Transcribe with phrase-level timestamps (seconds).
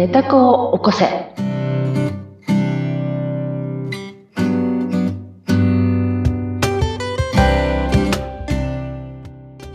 [0.00, 1.04] 寝た子を起こせ。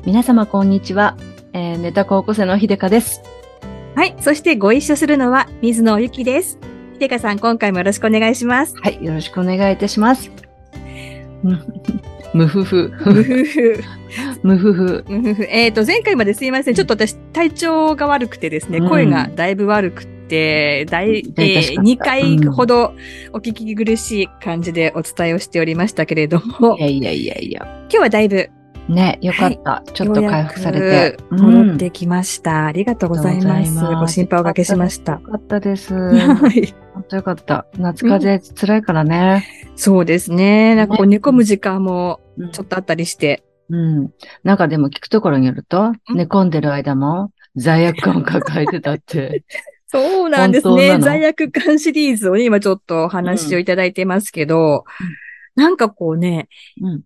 [0.04, 1.16] 皆様こんにちは。
[1.54, 3.22] えー、寝た子を起こせの秀香です。
[3.94, 4.16] はい。
[4.20, 6.58] そしてご一緒するのは水野ゆきです。
[6.94, 8.76] ひでかさん、今回もよろしくお願いします。
[8.80, 10.32] はい、よろしくお願いいたします。
[11.44, 12.02] むふふ。
[12.34, 12.92] むふふ。
[14.42, 15.06] むふふ。
[15.08, 15.44] むふふ。
[15.44, 16.74] えっ、と、前回まですいません。
[16.74, 22.94] ちょっと私、体調が悪くてですね、うん声がだいぶ悪くて、だい、痛々しかったえ2回ほど
[23.34, 27.62] お聞き苦しい感じでお伝えをしておりましたけれども、いやいやいやいや。
[27.64, 28.50] 今日はだいぶ
[28.88, 29.84] ね、よかった。
[29.94, 31.18] ちょっと回復されて。
[31.32, 32.66] 戻ってきました。
[32.66, 33.48] ありがとうございます。
[33.48, 35.20] ありがとうございますご心配おかけしましたよ。
[35.20, 35.94] かったです。
[35.98, 36.74] はい。
[36.94, 37.66] 本当よかった。
[37.78, 39.48] 夏風邪辛いからね。
[39.76, 40.76] そうですね。
[40.76, 43.44] なんかこう寝込む時間もうんちょっとあったりして。
[43.70, 44.12] うん。
[44.44, 49.44] なんかでも聞くところによると、うん寝込んでる間も罪悪感を抱えてたって。
[49.96, 51.00] そうなんですね。
[51.00, 54.84] 罪悪感シリーズをね、今ちょっとお話をいただいてますけど、
[55.56, 56.50] なんかこうね、
[56.82, 57.02] うん。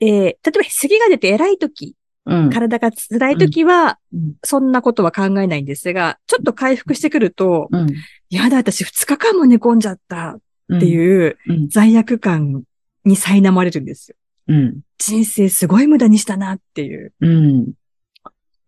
[0.00, 2.50] えー例えば咳が出て偉い時、うん。
[2.50, 4.34] 体が辛い時は、うん。
[4.44, 7.88] そんなことは考えないんですが、ちょっと回復してくると、うん。
[8.30, 10.38] やだ、私2日間も寝込んじゃったっ
[10.80, 11.68] てういうん。
[11.68, 12.62] 罪悪感
[13.04, 14.16] に苛まれるんですよ。
[14.48, 14.80] うん。
[14.98, 17.12] 人生すごい無駄にしたなっていう。
[17.20, 17.72] うん。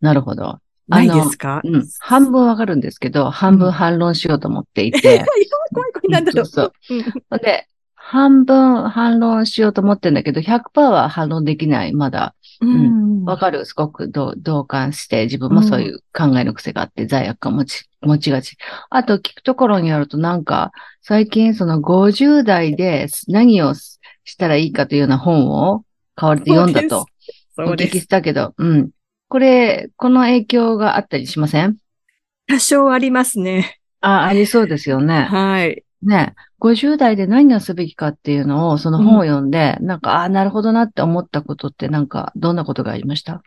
[0.00, 0.58] なるほど。
[0.88, 1.60] ないですか？
[1.64, 1.86] うん。
[2.00, 5.00] 半分わかるんですけど、半分反論しようと思っていえ、 て。
[5.24, 6.46] 怖い怖い、なんだろう。
[6.46, 7.38] そううんそう。
[7.38, 12.34] で、半分反論しようと思ってんだけど、100%は反論できない、まだ。
[12.60, 13.64] うんわかる？
[13.64, 18.58] すごく同同感して、自分もそういう考えの癖があって、罪悪感持ち、持ちがち。
[18.90, 23.98] あと、聞くところによると、なんか、最近、その50代で何をし
[24.36, 27.06] たらいいかというような本を買われて読んだと、
[27.56, 28.00] お聞き。
[28.00, 28.90] したけど、うん。
[29.34, 31.76] これ、この影響があったりしません？
[32.46, 33.80] 多少ありますね。
[34.00, 35.22] あ、ありそうですよね。
[35.22, 35.82] はい。
[36.02, 36.34] ね。
[36.60, 43.42] 50代で何をすべきかっていうのを、その本を読んで、なんか、ああ、なるほどなって思ったことって、なんか、どんなことがありました？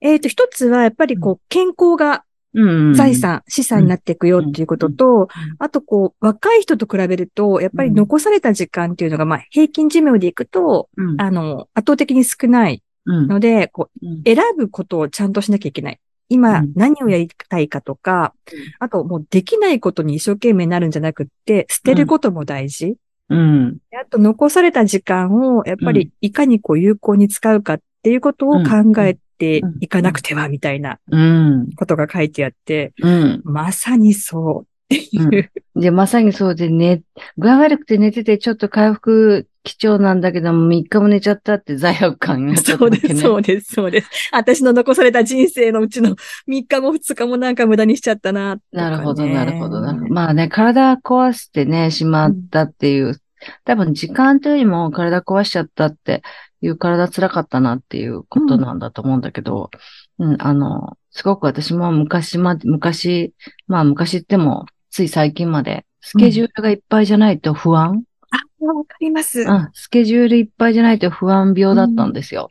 [0.00, 2.94] えっ、と、一つはやっぱりこう、健康がうん。
[2.94, 5.28] 財産、資産になっていくよっていうことと、
[5.60, 11.20] あとこう、若い人と比べると、やっぱり残された時間っていうのが、まあ、平均寿命でいくと、うん。
[11.20, 13.28] あの、圧倒的に少ないうん。
[13.28, 15.94] ので、こう、うん選ぶことをちゃんとしなきゃいけない。
[15.94, 18.34] う今ん、何をやりたいかとか、
[18.78, 22.96] あともうできないことに一生懸命なるんじゃなくって、捨てることも大事。
[23.28, 23.78] うん。
[23.90, 31.72] であと残された時間を、やっぱりいかにこう有効に使うかっていうことを考えていかなくては、みたいなうん。
[31.74, 33.40] ことが書いてあって、うん。
[33.44, 35.50] まさにそうっていう。
[35.74, 37.02] で、まさにそうでね、
[37.38, 43.20] 具合悪くて寝ててちょっと回復貴重なんだけども、3日も寝ちゃったって罪悪感になっちゃったそうです。
[43.20, 44.10] そうです、そうです。
[44.32, 46.16] 私の残された人生のうちの
[46.48, 50.14] 3日も2日もなんか無駄にしちゃったな、ねなるほど、なるほど、なるほど。
[50.14, 53.20] まあね、体壊してね、しまったっていう、
[53.64, 56.22] 多分時間というよりも体壊しちゃったって
[56.62, 59.70] いう体辛かったなっていうことなんだと思うんだけど、
[60.18, 63.34] うん、あの、すごく私も昔まで、昔、
[63.66, 69.40] まあ昔っても、つい最近まで、スケジュールがいっぱいじゃないと不安、あ、わかります。
[69.40, 72.48] うん、スケジュールいっぱいじゃないと不安病だったんですよ。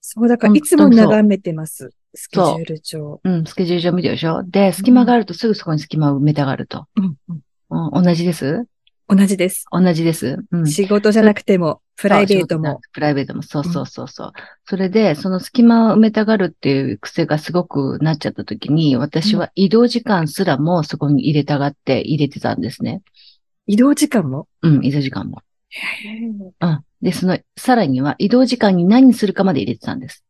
[0.00, 1.90] そう、だからうんいつも眺めてます。
[2.14, 3.20] スケジュール帳。
[3.24, 4.42] うん、スケジュール上見てるでしょ？
[4.44, 6.86] で、隙間があるとすぐそこに隙間を埋めたがると。
[6.96, 8.66] うんうんうん、同じです？
[9.06, 9.66] 同じです。
[9.70, 10.38] 同じです。
[10.50, 10.66] うん。
[10.66, 12.80] 仕事じゃなくても、プライベートも。。
[12.92, 14.32] プライベートも、そうそうそうそう。
[14.64, 23.02] それで、その隙間を埋めたがるっていう癖がすごくなっちゃった時に、私は移動時間すらもそこに入れたがって入れてたんですね。
[23.66, 24.48] 移動時間も？
[24.62, 25.42] うん、移動時間も。
[26.60, 26.84] うん。
[27.02, 30.24] で、その、さらには移動時間に何するかまで入れてたんです。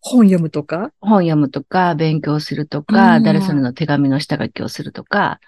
[0.00, 0.92] 本読むとか？
[1.00, 5.40] 本読むとか、勉強するとうか、ん誰それの手紙の下書きをするとか、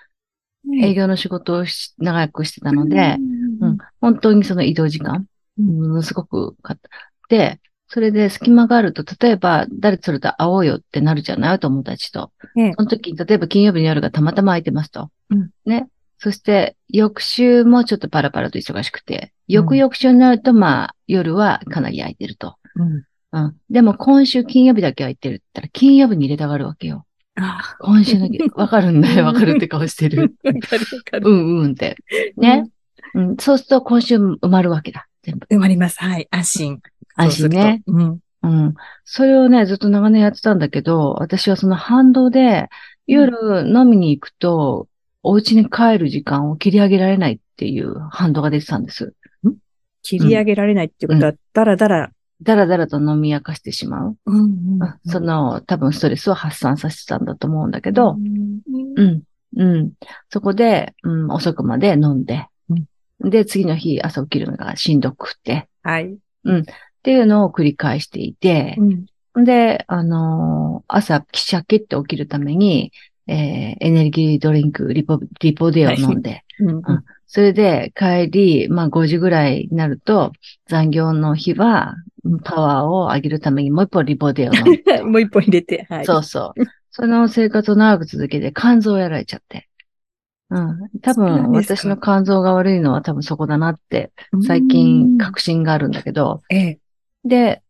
[0.82, 3.16] 営業の仕事をし長くしてたので、
[3.60, 5.26] うん、本当にその移動時間、
[5.56, 6.88] ものすごくかった。
[7.28, 11.55] で、それで隙間があると、例えば、誰それと会おうよってなるじゃない？
[11.55, 12.32] お友達と。
[12.56, 15.11] ええその時に、例えば金曜日の夜がたまたま空いてますと。
[15.31, 15.88] うんね。
[16.19, 22.56] そして、翌週もちょっとパラパラと忙しくて、翌々週になると、まあ、夜はかなり空いてると。
[22.76, 23.05] うん。
[23.32, 23.56] うん。
[23.70, 27.06] でも今週金曜日だけ空いてるって言ったら、金曜日に入れたがるわけよ。
[27.37, 30.35] あ今週の、わかるんだよ、わかるって顔してる。
[30.43, 31.31] わかるわかる。
[31.31, 31.97] うんうんって。
[32.37, 32.69] ね。
[33.15, 33.37] うん。
[33.37, 35.06] そうすると今週埋まるわけだ。
[35.23, 35.47] 全部。
[35.50, 36.00] 埋まります。
[36.00, 36.26] はい。
[36.31, 36.81] 安心。
[37.15, 37.82] 安心ね。
[37.87, 38.19] うん。
[38.43, 38.75] うん。
[39.05, 42.69] それをね、ずっと長年やってたんだけど、私はその反動で、
[43.06, 44.88] 夜飲みに行くと、
[45.29, 49.13] お家に帰る時間を切り上げられないっていう反動が出てたんです。
[50.03, 52.13] 切り上げられないっていうことは、だらだら。
[52.41, 54.17] だらだらと飲み明かしてしまう。
[54.25, 54.41] うん
[54.81, 58.61] うんその、多分ストレスを発散させてたんだと思うんだけど、うん
[58.97, 59.23] うん。
[59.55, 59.93] うん。
[60.31, 62.47] そこで、うん、遅くまで飲んで、
[63.21, 66.07] で、次の日朝起きるのがしんどくて、はい。
[66.15, 66.19] っ
[67.03, 68.77] ていうのを繰り返していて、
[69.35, 69.45] うん。
[69.45, 72.93] で、あのー朝、シャキッと起きるために、
[73.29, 76.83] えーエネルギードリンク、リポ、リポデを飲んで、うん。
[77.27, 80.33] それで帰り、まあ5時ぐらいになると、
[80.69, 81.95] 残業の日は、
[82.45, 85.05] パワーを上げるためにもう一本リポデを飲むと。
[85.07, 86.07] もう一本入れて、はい。
[86.07, 86.63] そうそう。
[86.91, 89.69] その生活を長く続けて肝臓をやられちゃって。
[90.51, 90.79] うん。
[91.03, 96.79] 多分、私の肝臓が悪いのは多分そこだなって、うん最近確信があるんだけど、ええ。
[97.25, 97.63] で、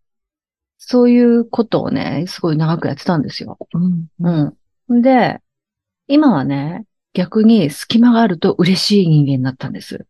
[0.79, 3.59] そういうことをね、すごい長くやってたんですよ。
[3.75, 4.55] うん。
[4.89, 5.03] うん。
[5.03, 5.41] で、
[6.09, 10.07] 今はね、逆に隙間があると嬉しい人間になったんです。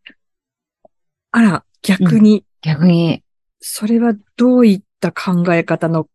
[1.32, 3.22] あら、逆に、逆に。
[3.60, 6.08] それはどういった考え方の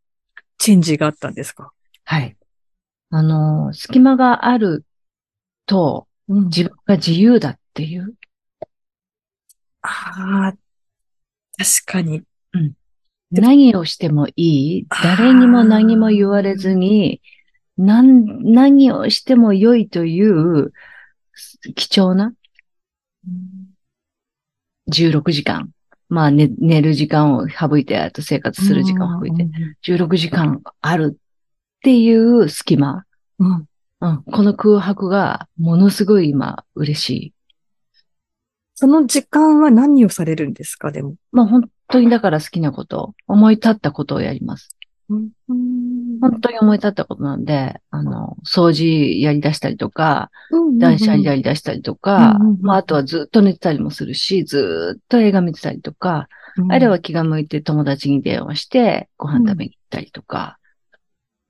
[0.57, 1.71] チェンジがあったんですか？
[2.05, 2.37] はい。
[3.09, 4.85] あの、隙間がある
[5.65, 8.13] とうん自分が自由だっていう。
[9.81, 10.57] ああ、
[11.57, 12.23] 確かに。
[13.31, 17.21] で何をしてもいい誰にも何も言われずに、
[17.77, 20.71] 何、何をしても良いという
[21.75, 22.33] 貴重な
[24.91, 25.71] 16時間。
[26.09, 29.47] まあ、ね、寝る時間を省いて、あと生活する時間を省いて、
[29.83, 31.19] 16時間あるっ
[31.81, 33.05] ていう隙間。
[33.39, 33.65] うん。
[34.01, 37.33] うん、この空白がものすごい今嬉しい。
[38.75, 41.15] その時間は何をされるんですか、でも。
[41.31, 44.75] まあ本当にだから好きなこと、思い立ったことをやります。
[46.23, 50.31] 本当に思い立ったことなんで、あの、掃除やり出したりとか、
[50.79, 56.29] 断捨離やり出したりとかうんうんうん、まああとはずっと寝てたりもするし、ずっと映画見てたりとか、
[56.69, 60.59] あれは気が向いて友達に電話してご飯食べに行ったりとか、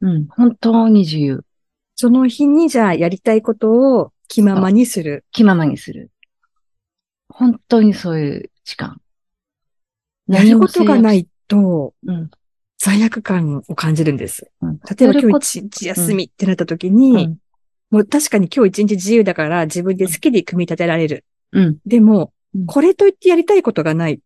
[0.02, 1.46] うん、本当に自由。
[1.94, 5.24] その日にじゃあやりたいことを気ままにする。
[5.31, 6.10] 気ままにする。
[7.30, 9.00] 本当にそういう時間。
[10.28, 12.31] やることがないいとうん。
[12.84, 14.52] 罪悪感を感じるんです。
[14.62, 17.38] うん例えば今日一日休みってなった時に、うん
[17.90, 21.26] もう確かに今日一日自由だから自分で好きに組み立てられる。
[21.52, 21.78] うん。
[21.86, 24.20] でもうん、これといってやりたいことがないっ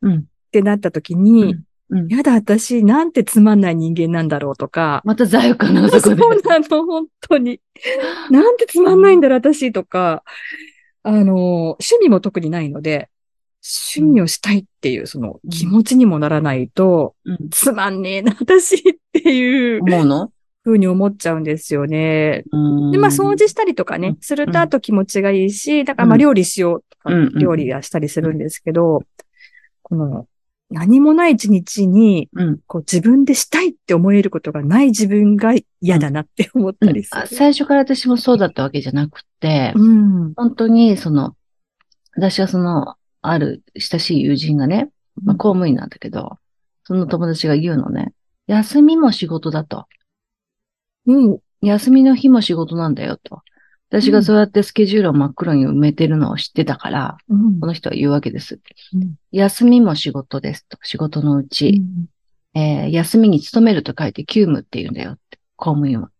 [0.00, 0.24] うん。
[0.50, 1.56] てなった時に、
[1.90, 2.08] うん。
[2.08, 6.40] やだ、私、なんてつまんない人間なんだろうとか、また罪悪感のそうそこで。
[6.42, 7.60] なの、本当に。
[8.30, 10.24] なんてつまんないんだろう、私とか、
[11.02, 13.10] あの、趣味も特にないので、
[13.62, 17.48] 趣味をしたいっていう、そのうん気持ちにもならないと、うん。
[17.50, 18.80] つまんねえな、私っ
[19.12, 20.32] ていう思うの？
[20.64, 22.44] ふうに思っちゃうんですよね。
[22.52, 22.56] う
[22.88, 29.02] んで、まあ、掃除したりとかねうん、するとあと気持ちがいいし、だからまあ、うん料理しようとか料理はしたりするんですけど、
[29.82, 30.26] この、
[30.70, 32.58] 何もない一日に、うん。
[32.66, 37.22] こう自分でしたいって思えることがない自分が嫌だなって思ったりする。
[37.22, 40.32] あ最初から私もそうだったわけじゃなくて、うん。
[40.34, 41.36] 本当にその、
[42.16, 44.90] 私はその、ある親しい友人がね、
[45.22, 46.38] まあ、公務員なんだけど、
[46.84, 48.12] その友達が言うのね、
[48.46, 49.86] 休みも仕事だと。
[51.06, 51.38] うん。
[51.62, 53.42] 休みの日も仕事なんだよと。
[53.88, 58.58] 私がそうやってスケジュールを真っ黒に埋めてるのを知ってたから、うんこの人は言うわけです。
[58.94, 60.78] うん休みも仕事ですと。
[60.82, 61.82] 仕事のうち、
[62.54, 65.38] えー休みに勤めると書いて休務って言うんだよって。
[65.56, 66.10] 公務員は。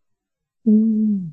[0.66, 1.32] うん。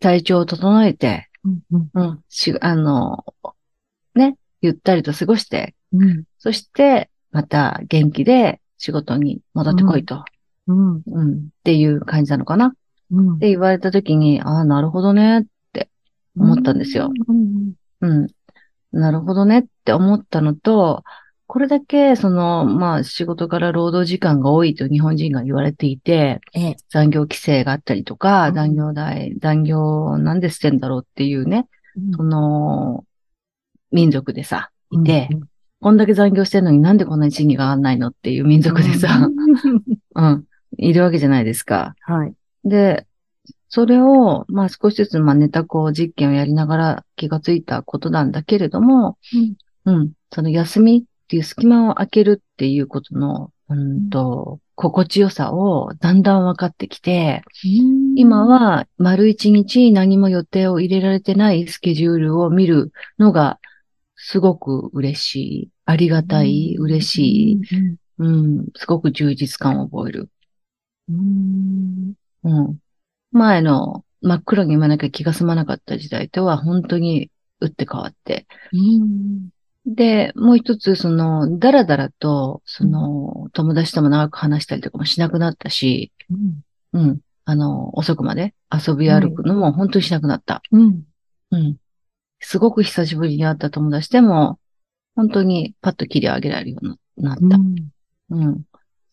[0.00, 1.60] 体調を整えて、うん。
[1.72, 1.90] うん。
[1.94, 3.24] うん、し、あの、
[4.14, 6.24] ね、ゆったりと過ごして、うん。
[6.38, 10.24] そして、また元気で仕事に戻ってこいと。
[10.66, 11.02] うん。
[11.06, 11.34] うん。
[11.34, 12.72] っていう感じなのかなっ
[13.10, 13.38] うん。
[13.38, 15.46] て言われたときに、ああ、なるほどね。
[16.36, 17.10] 思ったんですよ。
[17.28, 17.72] うん。
[18.00, 18.26] うん。
[18.92, 21.04] なるほどねって思ったのと、
[21.46, 26.76] これだけ、その、まあ、仕事から労働時間が多いと日本人が言われていて、ええ。
[26.88, 31.68] 残業規制があったりとか、うん残業代、残業なんでしてんだろうっていうね、
[32.16, 33.04] その、
[33.94, 35.28] 民族でさ、いて、
[35.80, 39.30] こんだけ残業してんのになんでこんなに賃金が上がんないのっていう民族でさ、
[40.16, 40.44] うん、
[40.76, 41.94] いるわけじゃないですか。
[42.00, 42.34] はい。
[42.64, 43.06] で、
[43.68, 49.16] それを、まあ少しずつ、まあネタこう実験をやりながら気がついたことなんだけれども、
[49.84, 57.42] うん、その休みっていう隙間を空けるっていうことの、うんと、心地よさをだんだん分かってきて、
[58.16, 63.60] 今、は丸一日何も予定を入れられてないスケジュールを見るのが
[64.26, 67.60] すごく嬉しい、ありがたい、嬉しい、
[68.16, 70.30] うん、すごく充実感を覚える。
[71.10, 72.14] うん。
[72.44, 72.78] うん。
[73.32, 78.46] 前の真っ黒に読まなきゃ気が済まなかった時代とは本当に打って変わって。
[78.72, 79.50] うん。
[79.84, 86.12] で、もう一つ、その、だらだらと、その、友達とも長く話したりとかもしなくなったし、
[86.94, 87.20] うん。
[87.44, 90.62] あの、遅くまで遊び歩くのも本当にしなくなった。
[90.72, 91.02] うん。
[91.50, 91.76] うん。
[92.44, 94.58] すごく久しぶりに会った友達でも、
[95.16, 97.58] 本当にパッと切り上げられるようになった。
[98.30, 98.64] うん。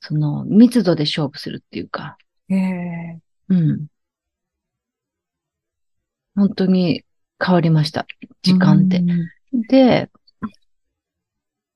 [0.01, 2.17] その、密度で勝負するっていうか、
[2.49, 3.19] へえ。
[3.49, 3.87] うん。
[6.35, 7.05] 本当に
[7.43, 8.05] 変わりました。
[8.41, 9.01] 時間って。
[9.69, 10.09] で、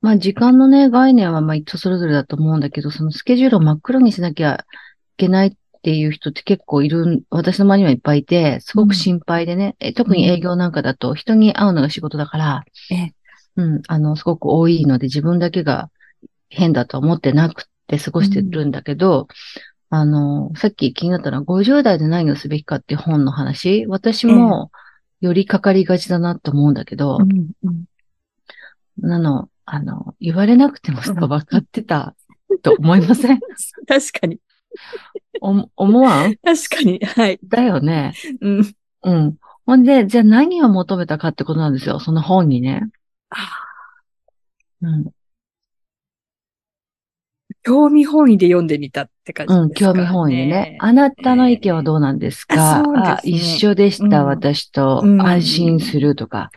[0.02, 4.66] まあ時間のね、概念はまあ人それぞれだと思うんだけど、そのスケジュールを真っ黒にしなきゃ
[5.14, 5.54] いけないっ
[5.86, 13.14] ていう人って結構いる、私の周りにはいっぱいいて、すごく心配でね、え特に営業なんかだと人に会うのが仕事だから、ええ。
[13.58, 15.92] うん、あの、すごく多いので自分だけが
[16.50, 19.28] 変だと思ってなくて過ごしてるんだけど、
[19.92, 24.72] あの、さっき気になったのは50代で何をすべきかっていう本の話、私も
[25.22, 27.86] よりかかりがちだなと思うんだけど、うんうん。
[29.08, 32.16] なの、あの、言われなくてもさ、分かってた
[32.64, 33.40] と思いません？
[33.88, 34.40] 確かに。
[35.42, 36.36] お思わん？
[36.38, 37.00] 確かに。
[37.04, 37.40] はい。
[37.44, 38.14] だよね。
[38.42, 38.76] うん。
[39.04, 39.36] うん。
[39.66, 42.00] ほんで、じゃあ何を求めたかってことなんですよ。
[42.00, 42.88] その本にね。
[44.82, 45.12] うん。
[47.64, 49.94] 興味本位で読んでみたって感じうん、ですか？
[49.94, 50.00] ね。
[50.00, 50.78] 興味本位でね。
[50.80, 55.02] あなたの意見はどうなんですか、あそうですねあ一緒でした、うん私と。
[55.04, 56.52] うん安心するとか、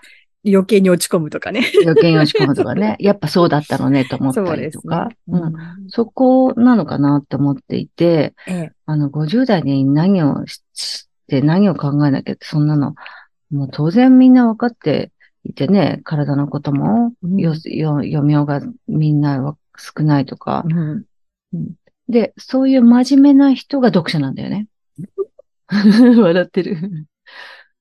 [0.52, 1.62] 余計に落ち込むとかね。
[1.84, 2.96] 余計に落ち込むとかね。
[3.00, 5.08] やっぱそうだったのね、と思ったりとか。
[5.28, 5.52] うん。
[5.88, 8.72] そこなのかなって思っていて、ええ。
[8.86, 12.94] あの、50代に何をしして何を考えなきゃって、そんなの、
[13.50, 15.12] もう当然みんな分かって
[15.44, 20.64] いてね、体のことも、うんよ、よ、余命がみんなは少ないとか。
[20.66, 21.04] うん。
[22.08, 24.66] で、そういう真面目な人が読者なんだよね。
[25.68, 27.06] 笑ってる。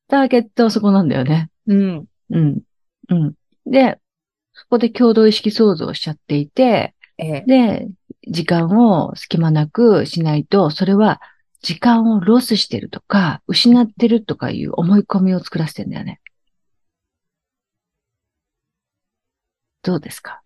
[0.07, 1.49] ターゲットはそこなんだよね。
[1.67, 2.05] うん。
[2.29, 2.61] うん。
[3.09, 3.33] うん。
[3.65, 3.99] で、
[4.53, 7.43] そこで共同意識創造しちゃっていて、ええ。
[7.47, 7.87] で、
[8.27, 11.21] 時間を隙間なくしないと、それは
[11.61, 16.19] 時間をロスしてるとか、失ってるとかいう思い込みを作らせてんだよね。
[19.83, 20.41] どうですか？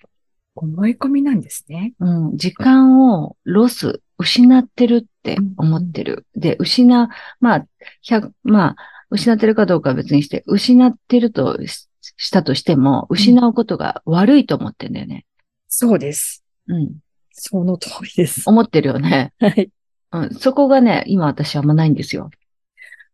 [0.55, 1.93] 思い込みなんですね。
[1.99, 6.27] うん、時間をロス、失ってるって思ってる。
[6.35, 7.09] で、失、
[7.39, 7.65] まあ、
[8.03, 8.75] 100、まあ、
[9.11, 11.87] 失ってるかどうかは別にして、失ってるとし
[12.17, 15.25] したとしても、失うことが悪いと思ってんだよね。
[15.67, 16.43] そうです。
[16.67, 16.95] うん。
[17.31, 18.43] その通りです。
[18.45, 19.33] 思ってるよね。
[19.39, 19.69] はい。
[20.13, 20.33] うん。
[20.33, 22.29] そこがね、今私はあんまないんですよ。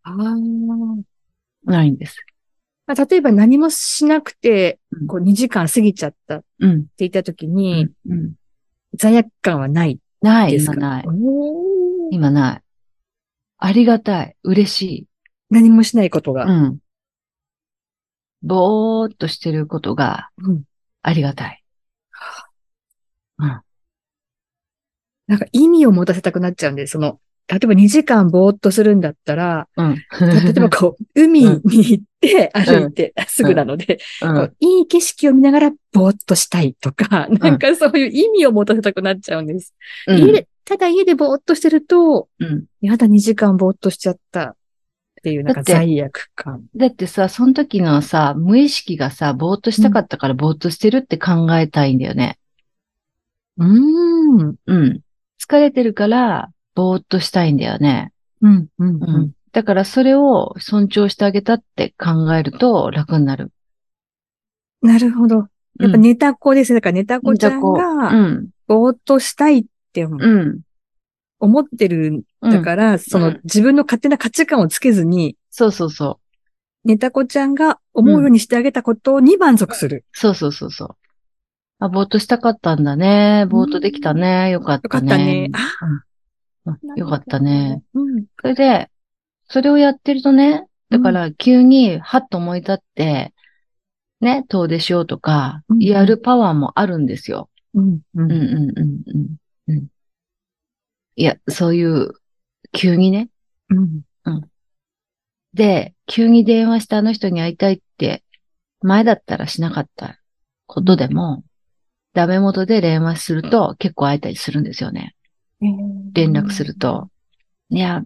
[0.03, 0.35] ああ。
[1.65, 2.17] ないんです。
[2.85, 6.85] まあ、例えば何もしなくてう、んこう2時間過ぎちゃったってうん。
[6.97, 7.91] 言った時うにん、。
[8.09, 8.33] うん。
[8.93, 11.05] 罪悪感はないない、今ない。
[12.11, 12.61] 今ない。
[13.59, 14.35] ありがたい。
[14.43, 15.07] 嬉しい。
[15.49, 16.45] 何もしないことが。
[16.45, 16.77] うん。
[18.43, 20.63] ぼーっとしてることがうん
[21.01, 21.63] ありがたい。
[23.39, 23.61] うん。
[25.27, 29.95] なんか意味を持たせたくなっちゃうんで、その、例えば2時間ぼーっとするんだったら、うん。
[30.19, 39.73] 例えばこう、海に行って歩いてすぐなので、うんいい景色を見ながらぼーっとしたいとか、なんかそういう意味を持たせたくなっちゃうんです。
[40.07, 42.65] うん家で、ただ家でぼーっとしてると、うん。
[42.81, 44.56] やだ2時間ぼーっとしちゃった
[45.27, 46.63] っていうなんかだって罪悪感。
[46.75, 52.39] だってさ、その時のさ、無意識がさ、ぼーっとしたかったからぼーっとしてるって考えたいんだよね。
[53.57, 54.55] うーん。
[54.65, 55.01] うん。
[55.41, 58.13] 疲れてるから、ぼーっとしたいんだよね。
[58.41, 58.67] うん。
[58.79, 59.03] うん。
[59.03, 59.31] うん。
[59.51, 63.51] だからそれを尊重してあげたって考えると楽になる。
[64.81, 65.35] なるほど。
[65.35, 65.47] やっ
[65.91, 66.77] ぱうんネタ子ですね。
[66.77, 68.47] だからネタ子ちゃんうが、ん。
[68.67, 70.59] ぼーっとしたいって思うん。
[71.39, 76.19] 思ってるんだから、そのうん自分の勝手な価値観をつけずに、そうそうそ
[76.85, 76.87] う。
[76.87, 80.05] ネタ子ちゃんが思うようにしてあげたことに満足する。
[80.13, 80.95] そうそうそうそう。
[81.79, 83.45] あ、ぼーっとしたかったんだね。
[83.49, 84.49] ぼーっとできたね。
[84.51, 85.47] よかっよかたね。
[85.47, 86.95] ったね。
[86.95, 87.83] よかったね。。
[87.93, 88.25] うん。
[88.41, 88.89] それで、
[89.49, 93.33] それをやってるとね、だから急にはっと思い立って、
[94.21, 97.49] ね、遠出しようとかう、んやるパワーもあるんですよ。
[97.73, 97.93] うん。
[97.93, 98.01] う。
[98.15, 99.35] うんんうんうんうん
[99.67, 99.87] うん。
[101.15, 102.13] いや、そういう、
[102.77, 103.29] 急にね。
[103.69, 104.01] うん。
[105.53, 108.23] で、急に電話してあの人に会いたいって、
[108.81, 110.19] 前だったらしなかった
[110.67, 111.43] ことでも、
[112.13, 115.15] ダメ元で電話すると結構会えたりするんですよね。
[116.13, 117.09] 連絡すると。
[117.69, 118.03] いや、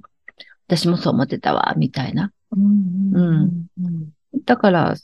[0.67, 2.31] 私もそう思ってたわ、みたいな。
[2.51, 3.13] うん。
[3.13, 4.09] うん。
[4.45, 4.95] だから、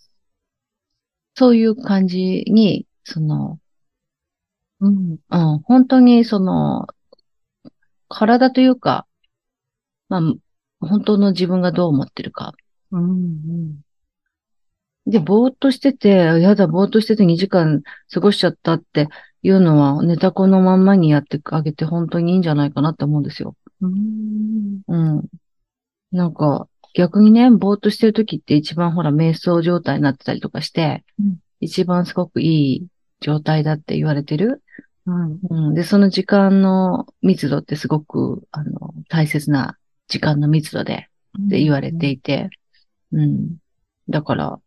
[1.36, 3.60] そういう感じに、その、
[4.80, 5.18] うん。
[5.30, 6.88] うん、本当にその、
[8.08, 9.06] 体というか、
[10.10, 10.22] まあ、
[10.80, 12.54] 本当の自分がどう思ってるか。
[12.92, 13.82] うん。
[15.06, 17.82] で、ぼーっとしてて、やだ、ぼーっとしてて2時間
[18.14, 19.08] 過ごしちゃったって
[19.42, 23.56] いうのは、ネタ子のまんまにやってあげて本当にいいんじゃないかなって思うんですよ。
[23.82, 24.82] うん。
[24.88, 25.24] うん。
[26.12, 32.88] なんか、逆にね、ぼーっとしてる時って一番ほら、瞑想状態になってたりとかして、うん一番すごくいい
[33.20, 34.64] 状態だって言われてる。
[35.06, 35.40] うん。
[35.50, 35.74] うん。
[35.74, 39.77] で、その時間の密度ってすごく、あの、大切な
[40.08, 41.10] 時間の密度で、
[41.46, 42.50] って言われていて、
[43.12, 43.58] うん。
[44.10, 44.60] だから、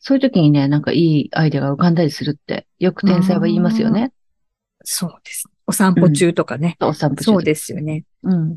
[0.00, 4.12] そういう時にね、なんかいいアイデアが浮かんだりするって、よく天才は言いますよね。
[4.84, 5.44] そうです。
[5.66, 6.76] お散歩中とかね。
[6.80, 8.04] お散歩中そうですよね。
[8.22, 8.56] うん。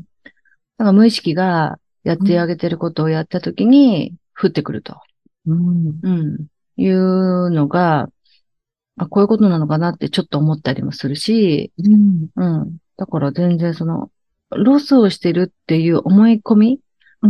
[0.78, 5.00] から無意識がやってあげてることをやった時に、降ってくると。
[5.46, 5.98] うん。
[6.02, 6.46] うん。
[6.76, 8.08] いうのが、
[8.96, 12.28] あ、こういうことなのかなってちょっと思ったりもするし、うん。
[12.36, 12.76] うん。
[12.96, 14.10] だから全然その、
[14.56, 16.80] ロスをしてるっていう思い込み、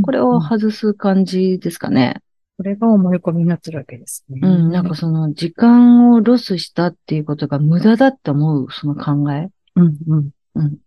[0.03, 2.23] これを外す感じですかね。
[2.57, 4.41] これが思い込みになってるわけですね。
[4.43, 4.71] うん。
[4.71, 9.51] なんかその、時間をロスしたっていうことが無駄だって思う、その考え？
[9.77, 10.31] うん、うん。
[10.55, 10.79] うん。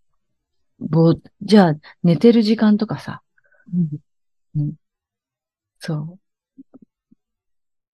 [0.80, 3.22] ぼーじゃあ、寝てる時間とかさ、
[3.74, 3.77] う
[4.62, 4.74] ん
[5.80, 6.18] そ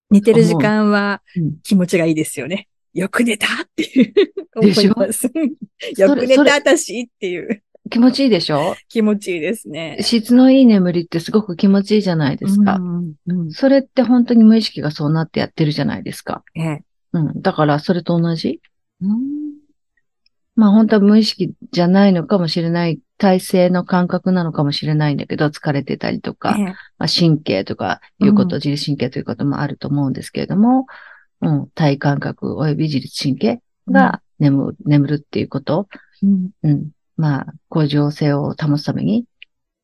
[0.10, 1.42] 寝てる時間はう。
[1.42, 1.56] うん。
[1.64, 2.68] 気持ちがいいですよね。
[2.94, 4.14] よく寝たっていう。
[4.62, 4.94] でしょ？
[4.94, 5.26] 思います。
[5.98, 8.76] よく寝た私っていう気持ちいいでしょ？
[8.90, 9.98] 気持ちいいですね。
[10.02, 12.78] 質のいい眠りってすごく気持ちいいじゃないですか。
[12.78, 13.52] うんうん。
[13.52, 16.44] それって本当に無意識がそうなってやってるじゃないですか。
[16.56, 16.84] ええ。
[17.14, 17.42] うん。
[17.42, 18.62] だから、それと同じ？
[19.02, 19.20] うん。
[20.56, 26.66] まあ本当は無意識じゃないのかもしれない、体制の感覚なのかもしれないんだけど、疲れてたりとか、ええ。
[26.66, 28.62] まあ、神経とかいうこと、うん。
[28.62, 30.88] 自律神経ということもあると思うんですけれども、
[31.42, 35.88] うん、体感覚及び自律神経が眠る、眠るっていうこと、
[36.22, 36.50] うん。
[36.64, 39.26] うん、まあ、向上性を保つために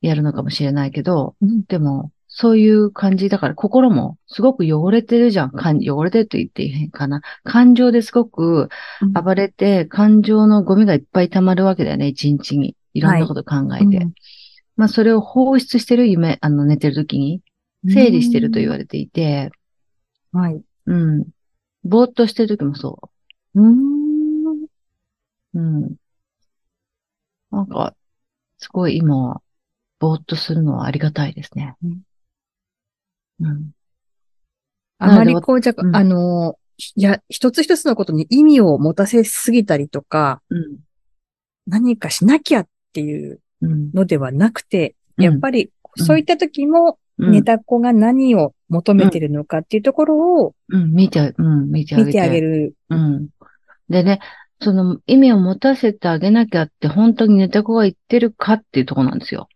[0.02, 5.52] やるのかもしれないけど、うんでも、そういう感じだから、心もすごく汚れてるじゃん。
[5.52, 7.22] かん汚れてると言っていい変かな。
[7.44, 8.70] 感情ですごく
[9.14, 12.76] 暴れて、感情のゴミがいっぱい溜まるわけだよね、一日に。
[12.94, 13.86] いろんなこと考えて。
[13.86, 14.14] うん
[14.76, 17.42] まあ、それを放出してる夢、あの、寝てる時に、
[17.90, 19.52] 整理してると言われていて、
[20.32, 20.62] はい。
[20.86, 21.26] うん。
[21.84, 23.10] ぼーっとしてる時もそ
[23.56, 24.64] うん。
[24.64, 24.70] う。
[25.56, 25.96] うん。
[27.52, 27.96] なんか、
[28.58, 29.42] すごい今は、
[30.00, 31.76] ぼーっとするのはありがたいですね。
[33.40, 33.72] うん。
[35.00, 36.58] あまりこう、じゃうんあ、あの、
[36.96, 40.78] いや、一つ一つのことに意味を持たせすぎたりとか、うん。
[41.66, 43.92] 何かしなきゃっていううん。
[43.94, 52.08] のではなくて、うんやっぱり、うんそういった時も、うん寝た子が何を求めてるのかっていうところをうん、見て、うん、見てあげて。
[52.10, 52.76] 見てあげる。
[52.90, 53.30] うん。
[53.90, 54.20] でね、
[54.62, 59.50] その意味を持たせてあげなきゃって本当に寝た子が言ってるかっていうところなんですよ。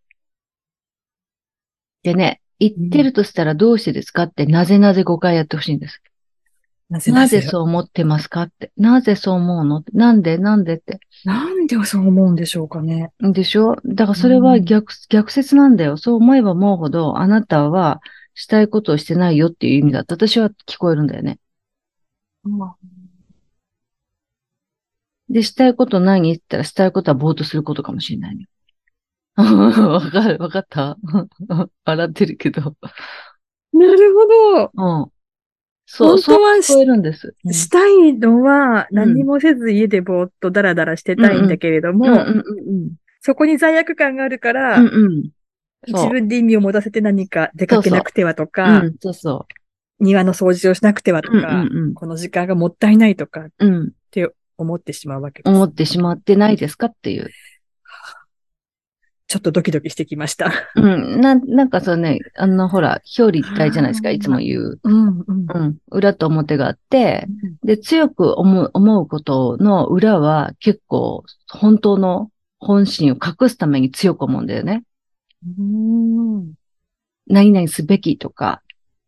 [2.04, 6.02] でね、言ってるとしたらどうしてですかって、なぜなぜ5回やってほしいんです。
[6.90, 7.42] なぜなぜ？
[7.42, 8.72] そう思ってますかって。
[8.76, 9.84] なぜそう思うの？
[9.94, 10.38] なんで？
[10.38, 11.00] なんでって。
[11.24, 13.12] なんでそう思うんでしょうかね。
[13.20, 13.78] でしょ？
[13.86, 15.96] だからそれは逆、逆説なんだよ。
[15.96, 18.02] そう思えば思うほど、あなたは
[18.34, 21.40] したいことをしてないよっていう意味だって私は聞こえるんだよね。
[25.32, 28.48] で、したいこと何って言ったら、したいことはぼーっとすることかもしれないね。
[29.36, 30.98] わかる、わかった？
[31.86, 32.76] 笑ってるけど。
[33.74, 34.72] なるほど。
[34.74, 35.12] うん。
[35.86, 37.34] そう、そう聞こえるんです。
[37.44, 42.22] うんしたいのは何もせず家でぼーっとダラダラしてたいんだけれども、うんうんう
[42.88, 42.91] ん
[43.24, 44.88] そこに罪悪感があるから、うん。
[44.88, 45.30] うんうん。
[45.88, 49.48] 自分で意味を持たせて何か出かけなくてはとうか、ん、そうそ
[50.00, 51.36] 庭の掃除をしなくてはとう。
[51.36, 53.91] うんか、うんこの時間がもったいないとかうん。
[54.62, 54.67] うん。
[54.67, 55.54] 思ってしまうわけです。
[55.54, 57.30] 思ってしまってないですかっていう。
[59.28, 60.52] ちょっとドキドキしてきました。
[60.76, 61.21] うん。
[61.21, 64.80] なん、なんかそうね、あの、ほら、表裏一体じゃないですか、いつも言う。
[64.84, 65.45] うん、うん。
[65.54, 65.78] うん。
[65.89, 67.28] 裏と表があって、
[67.63, 74.84] で、強く思う、思うことの裏は結構、本当の本心を隠すために強く思うんだよね。
[75.58, 76.54] うん。
[77.28, 78.62] 何々すべきとか、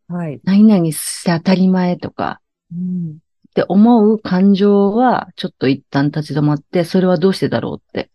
[0.08, 0.40] はい。
[0.46, 2.40] 何々して当たり前とか、
[2.72, 3.18] うん
[3.54, 8.10] って思う感情は、ちょっと一旦立ち止まって、それはどうしてだろうって。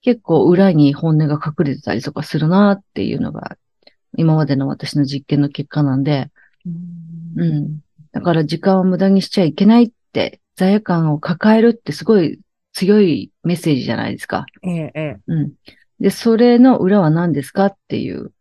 [0.00, 3.58] 結構裏に本音が隠れてたりとかするなっていうのが、
[4.16, 6.30] 今までの私の実験の結果なんで、
[7.36, 7.80] うん。
[8.12, 12.40] だから時間を無駄にしちゃいけないって、罪悪感を抱えるってすごい
[12.72, 14.46] 強いメッセージじゃないですか。
[14.62, 15.16] ええ、ええ。
[15.26, 15.52] うん。
[16.00, 18.32] で、それの裏は何ですかっていう。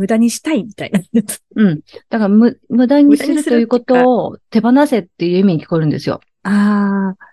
[0.00, 1.42] 無駄にしたいみたいなやつ。
[1.56, 1.80] うん。
[2.08, 6.22] だから無、無駄にするるということを手放せっていう意味に聞こえるんですよ。
[6.42, 7.24] ああ。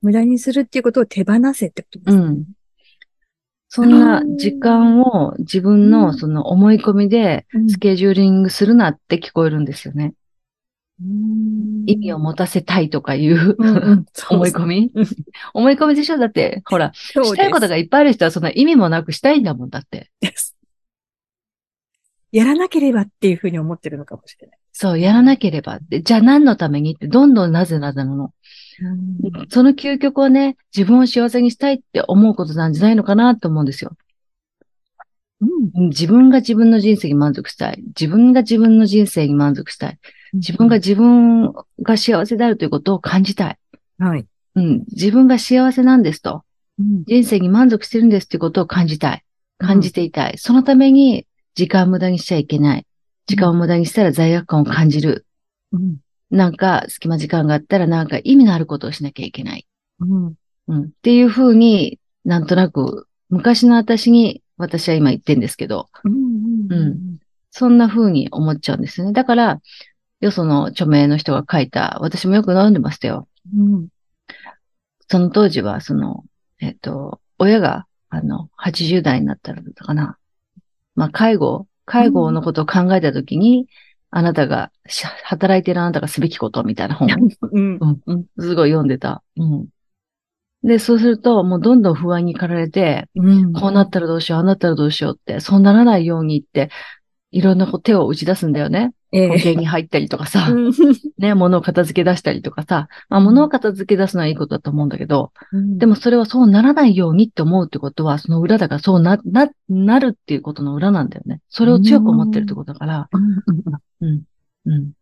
[0.00, 2.24] 無駄にするっていうことを手放せってことですね。
[2.24, 2.44] うん。
[3.68, 10.14] そんな時間を自分うんのその思い込みでうんスケジューリングするなって聞こえるんですよね。
[11.86, 14.90] 意味を持たせたいとかいう、うん 思い込み？
[14.94, 15.06] う ん
[15.54, 16.18] 思い込みでしょ？
[16.18, 20.10] だって、ほら、したいことがいっぱいある人はそんな意味もなくしたいんだもんだって。
[22.32, 24.58] やらなければっていうふうに思ってるのかもしれない。
[24.72, 26.00] そう、やらなければって。
[26.02, 28.32] じゃあ何のためにって、どんどんなぜなぜなの。
[29.50, 33.96] その究極はね、自分を幸せにしたいって思うことなんじゃないのかなと思うんですよ。
[35.42, 37.82] うん自分が自分の人生に満足したい。
[37.88, 39.98] 自分が自分の人生に満足したい。
[40.32, 43.58] 自分が、自分が幸せであるということを感じたい。
[43.98, 44.26] はい。
[44.54, 44.84] うん。
[44.90, 46.44] 自分が幸せなんですと。
[46.78, 49.24] うん人生に満足してるんですということを感じたい。
[49.58, 50.38] 感じていたい。
[50.38, 52.86] そのために時間を無駄にしちゃいけない。
[53.26, 55.26] 時間を無駄にしたら罪悪感を感じる。
[55.72, 55.96] うん
[56.30, 59.66] なんか隙間時間があったらなんか意味のあることをしなきゃいけない。
[60.00, 60.34] うん
[60.68, 60.82] うん。
[60.84, 67.18] っていうふうになんとなく昔の私に私は今言ってんですけど、うんうん
[67.54, 69.12] そんな風に思っちゃうんですね。
[69.12, 69.60] だから、
[70.22, 73.28] よその著名の人が書いた、私もよく飲んでましたよ。
[73.54, 73.88] うん
[75.08, 76.24] その当時は、その、
[76.58, 80.16] えっ、と、親が、あの、80代になったらだったかな。
[80.94, 83.66] まあ、介護、介護のことを考えたときに、
[84.10, 87.10] あなたがし、働いてるあなたがすべきことみたいな本を
[87.52, 89.22] うんうんうんすごい読んでた。
[89.36, 89.68] うん。
[90.62, 96.70] で、そうすると、もうどんどん不安に駆られて、うんこうなったらどうしよう、ああなったらどうしようって、そうならないようにって、
[97.32, 98.92] いろんな手を打ち出すんだよね。
[99.12, 100.72] ええ保険に入ったりとかさ、うん
[101.18, 111.40] ね、物を片付け出したりとかさ、まあ物を片付け出すのはいいことだと思うんだけど、でもそれはそうならないようにって思うってことは、その裏だからそうな、な、なるっていうことの裏なんだよね。
[111.50, 114.22] それを強く思ってるってことだから、うんうんうん、
[114.66, 114.92] うん。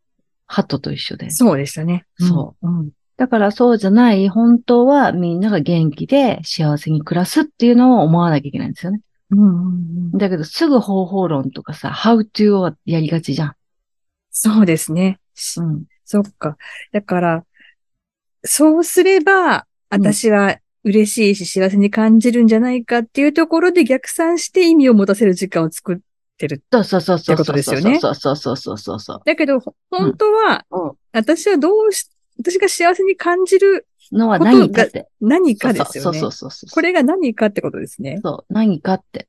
[0.46, 1.31] ハットと一緒で。
[1.31, 2.05] そうでしたね。
[2.18, 2.90] そううん。
[3.16, 9.01] だからそうじゃない、本当はみんなが元気で幸せに暮らすっていうのを思わなきゃいけないんですよね。
[9.31, 13.55] うんうんうんだけどすぐ方法論とかさ、how to をやりがちじゃん。
[14.31, 15.21] そうですね。
[15.59, 15.85] うん。
[16.05, 16.57] そっか。
[16.93, 17.45] だから、
[18.45, 25.99] そうすれば、私は嬉しいし幸せに感じるんじゃないかっていうところで逆算して意味を持たせる時間を作っ
[26.38, 26.62] てる。
[26.73, 27.35] そうそうそうそう。
[27.35, 29.23] ってことですよねそうそうそうそうそうそう。
[29.25, 35.09] だけど、ほ本当は、うん私はどうし、私が幸せに感じるのは何かって。
[35.21, 36.51] 何かですよねそうそう。
[36.51, 36.71] そうそう。
[36.71, 38.21] これが何かってことですね。
[38.23, 39.29] そう、何かって。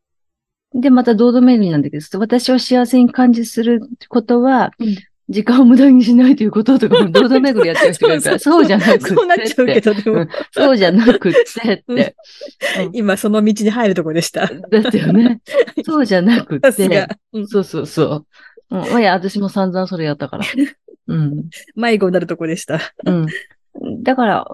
[0.73, 4.95] で、また堂々巡りなんだけど、私を幸せに感じすることは、うん
[5.31, 9.07] 時間を無駄にしないということとか、 堂々巡りやってる人がいるから、そうじゃなくって。
[9.07, 11.83] そうなっちゃうけど、でもうん、そうじゃなくってって。
[11.87, 14.47] うん今その道に入るとこでした。
[14.47, 15.39] だったよね。
[15.85, 16.71] そうじゃなくって
[17.47, 18.25] そうそうそ
[18.71, 18.75] う。
[18.75, 20.45] うん、まあいや、私も散々それやったから。
[21.07, 21.49] うん。
[21.75, 22.79] 迷子になるとこでした。
[23.05, 23.27] うん。
[24.03, 24.45] だから、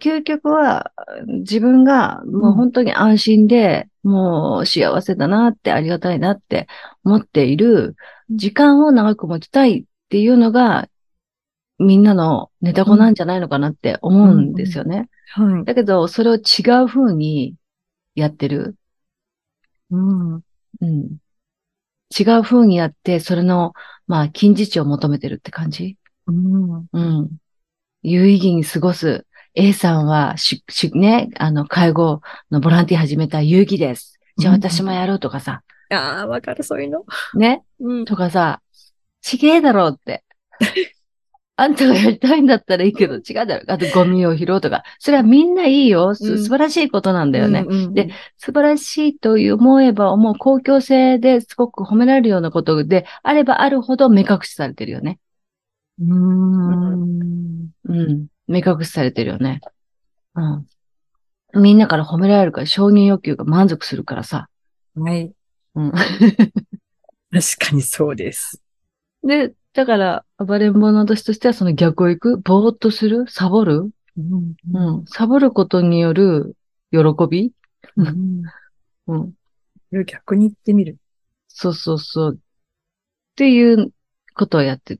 [0.00, 0.92] 究極は、
[1.26, 6.66] 自分がもう本当に安心で、もう幸せだなって、ありがたいなって
[7.04, 7.96] 思っている、
[8.30, 10.88] 時間を長く持ちたいっていうのが、
[11.78, 15.08] みんなのネタ子なんじゃないのかなって思うんですよね。
[15.32, 15.64] はい。
[15.64, 17.54] だけど、それを違う風に
[18.14, 18.76] やってる。
[19.90, 20.34] うん。
[20.34, 20.40] う
[20.86, 21.18] ん。
[22.18, 23.72] 違う風にやって、それの、
[24.06, 26.86] まあ、近似値を求めてるって感じうん。
[26.92, 27.30] うん。
[28.02, 29.26] 有意義に過ごす。
[29.54, 34.20] A さんは、し、し、ね、あの、介護のボランティア始めた有意義です。
[34.36, 37.04] じゃあうん私もやろうとかさ、ああ、わかる、そういうの。
[37.34, 38.04] ね、うん。
[38.04, 38.62] とかさ、
[39.22, 40.24] ちげえだろうって。
[41.56, 43.64] あんたがやりたいんだったらいいけど、違うだろう。
[43.66, 44.82] あと、ゴミを拾うとか。
[44.98, 46.14] それはみんないいよ。
[46.14, 47.64] すうん素晴らしいことなんだよね。
[47.68, 48.08] うんうんで、
[48.38, 55.18] 素晴らしいと思えば思う公共性ですごく褒められるようなことであればあるほど目隠しされてるよね。
[56.00, 57.70] うーん。
[57.84, 58.26] うん。
[58.46, 59.60] 目隠しされてるよね。
[60.34, 61.62] うん。
[61.62, 64.48] みんなから褒められるから承認欲求が満足するからさ。
[64.94, 65.32] はい。
[65.74, 65.92] うん。
[67.32, 68.60] 確かにそうです。
[69.22, 74.54] で、だから、暴れん坊の私としてはその逆を行く、ぼーっとする、サボる、うん。
[74.72, 76.56] うん、サボることによる
[76.90, 76.98] 喜
[77.30, 77.52] び？
[77.96, 78.42] うん。
[79.06, 79.34] うん。
[80.04, 80.98] 逆に言ってみる。
[81.48, 82.34] そうそうそう。
[82.36, 82.38] っ
[83.36, 83.92] ていう
[84.34, 84.98] ことをやって、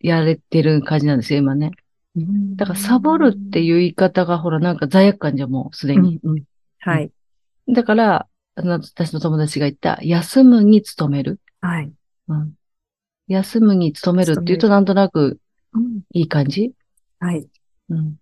[0.00, 1.72] や、やれてる感じなんですよ、今ね。
[2.56, 6.16] だから、サボるってういう言い方が、ほら、なんか罪悪感じゃもうすでに。
[6.16, 6.20] ん。
[6.22, 6.44] うん。
[6.78, 7.10] はい。
[7.68, 11.40] だから、あの私の友達が言った、休むに努める。
[11.60, 11.92] はい。
[12.28, 12.54] うん。
[13.28, 15.38] 休むに努めるっていうと、努なんとなく
[15.72, 16.00] うん。
[16.12, 16.72] いい感じ
[17.18, 17.46] はい。
[17.90, 18.16] うん。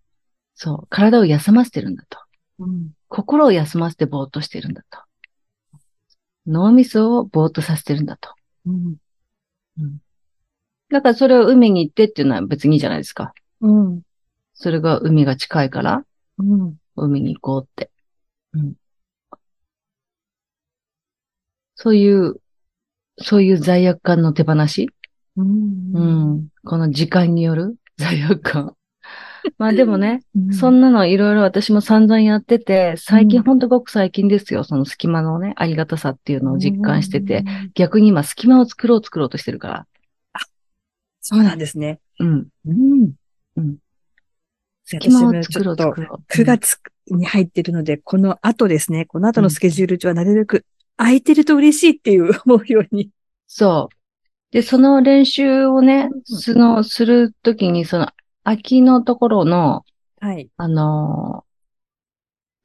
[0.54, 0.86] そう。
[0.90, 2.18] 体を休ませてるんだと。
[2.58, 2.90] うん。
[3.08, 4.98] 心を休ませてぼーっとしてるんだと。
[6.46, 8.30] 脳みそをぼーっとさせてるんだと。
[8.66, 8.96] うん。
[10.94, 13.34] だからそれを海に行ってっていうのは別にいいじゃないですか。
[13.60, 14.02] うん。
[14.52, 16.04] それが海が近いから、
[16.38, 16.76] うん。
[16.94, 17.90] 海に行こうって。
[18.52, 18.74] うん。
[21.74, 22.36] そういう、
[23.18, 24.88] そういう罪悪感の手放し？
[25.36, 25.96] うん。
[25.96, 26.48] うん。
[26.64, 28.76] この時間による 罪悪感。
[29.58, 34.62] まあでもね、うんそんなのいろいろ私も散々やってて、最近うんほんとごく最近ですよ。
[34.62, 37.44] その隙間のね、ありがたさっていうのを実感してて、。
[37.74, 39.86] 逆に今隙間を作ろう作ろうとしてるから。
[41.26, 42.00] そうなんですね。
[42.20, 42.48] うん。
[42.66, 43.12] うん。
[43.56, 43.76] うん。
[44.84, 46.24] 隙隙間を作ろう作ろう。
[46.28, 46.76] 9月
[47.10, 50.66] に入ってるので、この後ですね、この後のスケジュール上はなるべく
[50.98, 53.08] 空いてると嬉しいっていう思うように。
[53.46, 53.96] そう。
[54.52, 58.08] で、その練習をね、うんその、するときに、その、
[58.44, 59.84] 秋のところの、
[60.20, 60.50] はい。
[60.58, 61.54] あのー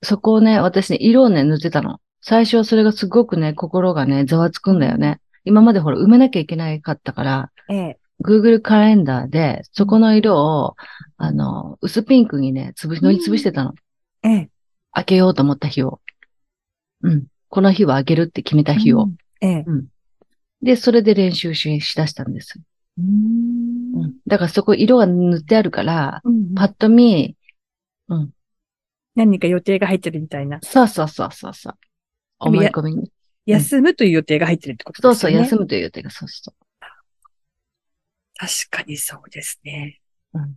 [0.01, 1.99] そこをね、私ね、色をね、塗ってたの。
[2.21, 5.19] 最初はそれがすごくね、心がね、ざわつくんだよね。
[5.43, 7.98] 今までほら、埋めなきゃいけないかったから、ええ。
[8.23, 10.75] Google カレンダーで、そこの色を、
[11.17, 13.73] あの、薄ピンクにね、つぶし、塗りつぶしてたの。
[14.23, 14.49] ええ。
[14.91, 16.01] 開けようと思った日を。
[17.03, 17.25] うん。
[17.47, 19.03] この日は開けるって決めた日を。
[19.03, 19.17] うん。
[19.41, 19.65] ええ。
[20.61, 22.59] で、それで練習ししだしたんです。
[22.97, 24.13] うんん。
[24.27, 27.37] だからそこ色が塗ってあるから、うんパッと見、
[29.15, 30.59] 何か予定が入ってるみたいな。
[30.61, 31.73] そうそうそうそうそう。
[32.39, 33.11] 思い込みに。
[33.45, 35.45] 休むという予定が入ってるってことそうそう、ですよね。
[35.45, 36.53] 休むという予定が、そうそ
[38.39, 39.99] 確かにそうですね。
[40.33, 40.55] うん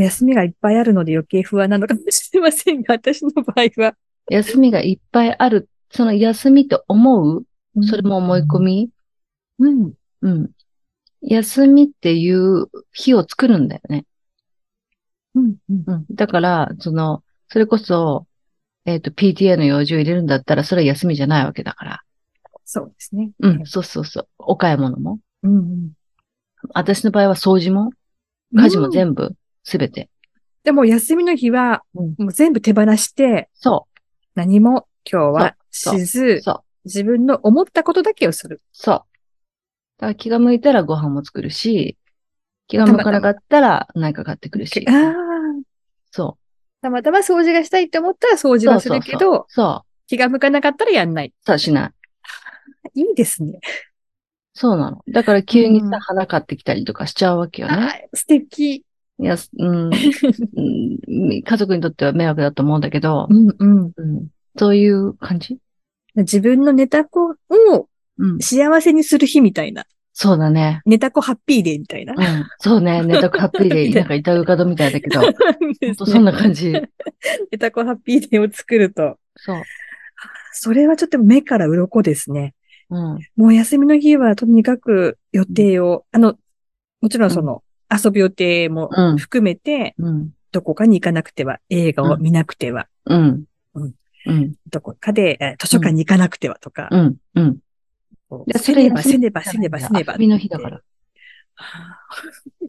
[0.00, 3.96] 休みがいっぱいあるので余計不安なのかもしれませんが、 私の場合は。
[4.30, 4.34] う。
[4.34, 5.68] 休みがいっぱいある。
[5.90, 7.44] その休みと思う？
[7.82, 8.90] それも思い込み、
[9.58, 9.92] うん。
[10.22, 10.50] うん、
[11.22, 14.04] 休みっていう日を作るんだよね。
[15.34, 15.56] うん。
[15.68, 15.84] うん。
[15.86, 16.06] うん。
[16.10, 18.26] だから、その、それこそ、
[18.84, 22.02] えっ、と、PTA の用事を入れるんだったら、それは休みじゃないわけだから。
[22.64, 23.30] そうですね。
[23.40, 24.28] うん、そうそうそう。
[24.38, 25.18] お買い物も。
[25.42, 25.56] うん。
[25.56, 25.92] うん。
[26.74, 27.90] 私の場合は掃除も、
[28.54, 30.08] 家事も全部、すべて。
[30.64, 33.86] でも休みの日は、うんもう全部手放して、そ
[34.34, 38.60] 何も今日はしずう、、そう、自分の思ったことだけをする。
[38.72, 38.94] そう。
[38.94, 39.06] だか
[40.08, 41.96] ら気が向いたらご飯も作るし、
[42.66, 44.84] 気が向かなかったら何か買ってくるし。
[44.88, 45.14] ああ。
[46.10, 46.38] そ
[46.80, 48.58] たまたま掃除がしたいって思ったら掃う。
[48.58, 50.06] 除はするけど、そう。
[50.06, 51.32] 気が向かなかったらやんない。
[51.44, 51.92] そう、しな
[52.94, 53.00] い。
[53.00, 53.60] いいですね。
[54.58, 55.04] そうなの。
[55.08, 58.08] だから急にさ、うん花買ってきたりとかしちゃうわけよね。
[58.12, 58.74] 素敵。
[58.76, 58.84] い
[59.18, 63.92] や、すうん、 うん家族にとっては迷惑だと思うんだけどう、んうん。
[63.96, 65.58] うん、そういう感じ？
[66.16, 67.36] 自分のネタ子を
[68.18, 68.38] うん。
[68.40, 69.86] 幸せにする日みたいな。
[70.12, 70.82] そうだね。
[70.86, 72.14] ネタ子ハッピーデーみたいな。
[72.14, 72.44] うん。
[72.58, 73.04] そうね。
[73.04, 75.32] ネタカッピーで、 なんか板浮かどみたいだけど、ほん
[75.94, 76.32] とそんな。
[76.32, 76.72] な感じ。
[77.52, 79.18] ネタ子ハッピーデーを作ると。
[79.36, 79.62] そう。
[80.52, 82.54] それはちょっと目から鱗ですね。
[82.90, 83.18] うん。
[83.36, 86.38] もう休みの日はとにかく予定を、あの、
[87.00, 90.30] もちろんその、遊ぶ予定もうん含めて、うん。
[90.50, 93.44] どこかに行かなくては、映画を見なくては、うん。
[93.74, 93.94] うん
[94.26, 94.54] うん。
[94.70, 97.16] どこかで、えー図書館に行かなくてはとか、うん。
[97.34, 97.58] うん。
[98.56, 100.12] せねば、せねば、せねば、せねば。
[100.14, 100.80] 遊びの日だから。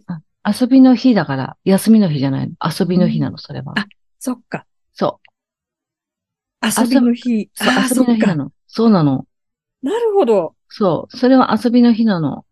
[0.07, 0.21] あ
[0.61, 2.53] 遊びの日だから、休みの日じゃないの？
[2.79, 3.73] 遊びの日なの、それは。
[3.77, 3.87] あ
[4.19, 4.65] そっか。
[4.93, 5.19] そ
[6.61, 7.43] 遊びの日。
[7.43, 7.49] う。
[7.53, 7.67] そう、
[7.99, 8.51] 遊びの日なの。
[8.67, 9.25] そうなの。
[9.81, 10.55] なるほど。
[10.67, 11.17] そう。
[11.17, 12.45] それは遊びの日なの。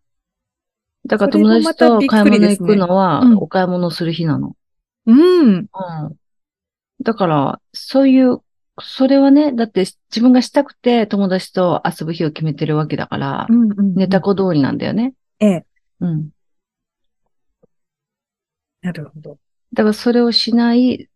[1.06, 4.56] だから友達と買い物行くのはうん、お買い物する日なの。
[5.06, 5.48] うん。
[5.50, 5.68] うん。
[7.02, 8.42] だから、そういう、
[8.80, 13.94] それはね、だって自分がしたくて友達と遊ぶ日を決めてるわけだからう、んうん。
[13.94, 15.14] ネタ子通りなんだよね。
[15.40, 15.66] ええ。
[16.00, 16.30] うん。
[18.82, 19.38] なるほど。
[19.72, 21.08] だからそれをしない、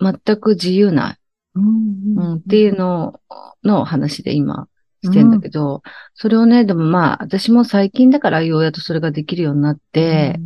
[0.00, 1.18] 全く自由な、
[1.54, 3.20] うんうん、っていうの
[3.62, 4.68] の話で今
[5.02, 5.82] してんだけど、
[6.14, 10.38] それをね、でもまあ、私も最近だからようやっとそれができるようになって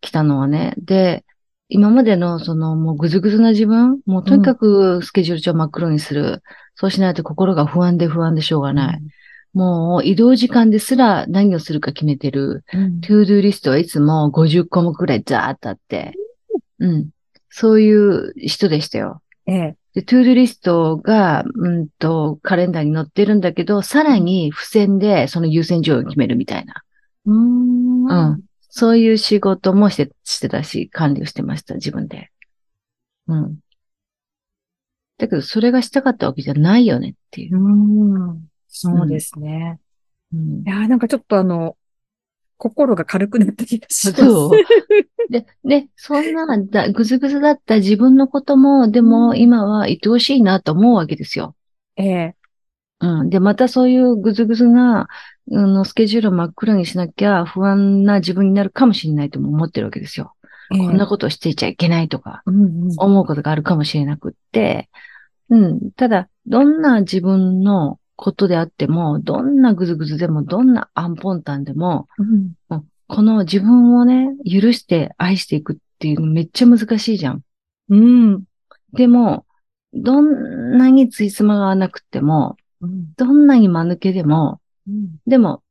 [0.00, 0.74] きたのはね。
[0.78, 1.24] で、
[1.68, 6.42] 今までのそのもうぐずぐずな自分、もうとにかくスケジュール帳真っ黒にする。
[6.76, 9.00] そうしないと心が不安で不安でしょうがない。
[9.52, 12.64] もう移動時間ですら何をするか決めてる。
[12.72, 16.12] うんトゥードゥーリストはいつも50項目くらいザーッとあって。
[16.80, 17.10] うん。
[17.50, 19.22] そういう人でしたよ。
[19.46, 19.76] ええ。
[19.94, 26.82] で、トゥードリストが、うんと、カレンダーに載ってるんだけど、さらに付箋でその優先順位を決めるみたいな。
[27.26, 28.04] うん。
[28.06, 28.42] うん。
[28.60, 32.30] そういう仕事もして、してたし、管理をしてました、自分で。
[33.28, 33.58] うん。
[35.16, 37.56] だけど、それがしたかったわけじゃないよねっていう。
[37.56, 38.48] うん。
[38.66, 39.78] そうですね。
[40.32, 41.76] うんいやーなんかちょっとあの、
[42.56, 44.24] 心が軽くなった気がします。
[44.24, 44.50] そう。
[45.30, 51.54] で、で、そんなだ、ぐずぐずだった自分のことも、でも今は愛おしいなと思うわけですよ。
[51.96, 52.36] ええ。
[53.00, 53.30] うん。
[53.30, 55.08] で、またそういうぐずぐずな、
[55.52, 60.34] あの、スケジュールを真っ暗にしなきゃ不安な自分になるかもしれないとも思ってるわけですよ。
[60.72, 62.42] ええこんなことをしていちゃいけないとか。
[62.46, 64.88] 思うことがあるかもしれなくって、
[65.50, 65.90] うん。
[65.92, 77.42] ただ、どんな自分のことであっても、どんなぐずぐずでも、どんなアンポンタンでも、うんこの自分をね、許して愛していくっていうのめっちゃ難しいじゃん。
[77.90, 78.44] うん。
[78.94, 79.44] でも、
[79.92, 83.12] どんなについつまがなくっても、うん。
[83.16, 85.16] どんなに間抜けでも、うん。
[85.26, 85.62] でも、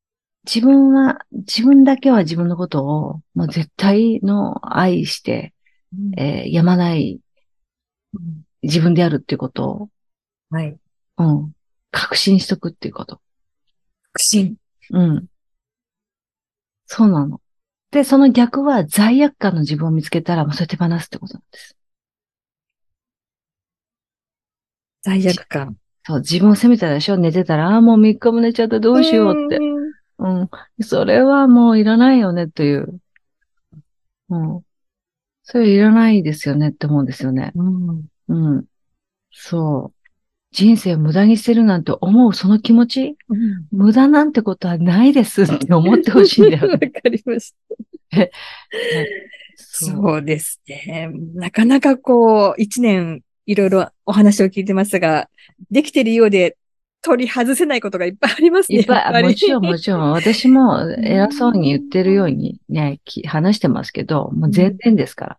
[0.46, 5.54] 自分は、自分だけは自分のことを、もう絶対の愛して、
[6.18, 7.20] えーやまない
[8.14, 9.90] うん自分であるっていうことを、
[10.50, 10.78] はい。
[11.18, 11.54] うん、
[11.94, 13.22] 確信しとくっていうこと。
[14.14, 14.56] 確信。
[14.90, 15.28] うん。
[16.88, 17.40] そうなの。
[17.92, 21.78] で、その逆は罪悪感の自分を見つけたら、もうそうやって放すってことなんです。
[25.04, 25.78] 罪悪感。
[26.06, 27.18] そう、自分を責めたでしょ？
[27.18, 29.60] 寝てたら、ああ、もう3日も寝ちゃった、どうしようって。
[29.60, 30.50] んうん。
[30.84, 33.00] それはもういらないよねという。
[34.30, 34.62] うん。
[35.44, 37.52] それいらないですよねって思うんですよね。
[37.56, 38.08] うん。
[38.30, 38.66] うん。
[39.32, 40.03] そう。
[40.54, 43.66] 人生を無駄にしてるなんて思うその気持ち、うん。
[43.72, 46.90] 無駄なんてことはないですって思ってほしいんだよ わね。
[46.90, 47.54] かりまし
[48.12, 48.30] た。
[49.56, 49.90] そう。
[49.96, 51.10] そうですね。
[51.34, 55.28] なかなかこう、一年いろいろお話を聞いてますが、
[55.72, 56.56] できてるようで
[57.02, 58.78] 取り外せないことがいっぱいありますね。
[58.78, 65.38] いっぱい、もちろんもちろん、私も偉そうに言ってるようにね、き話してますけど、もう全然ですから。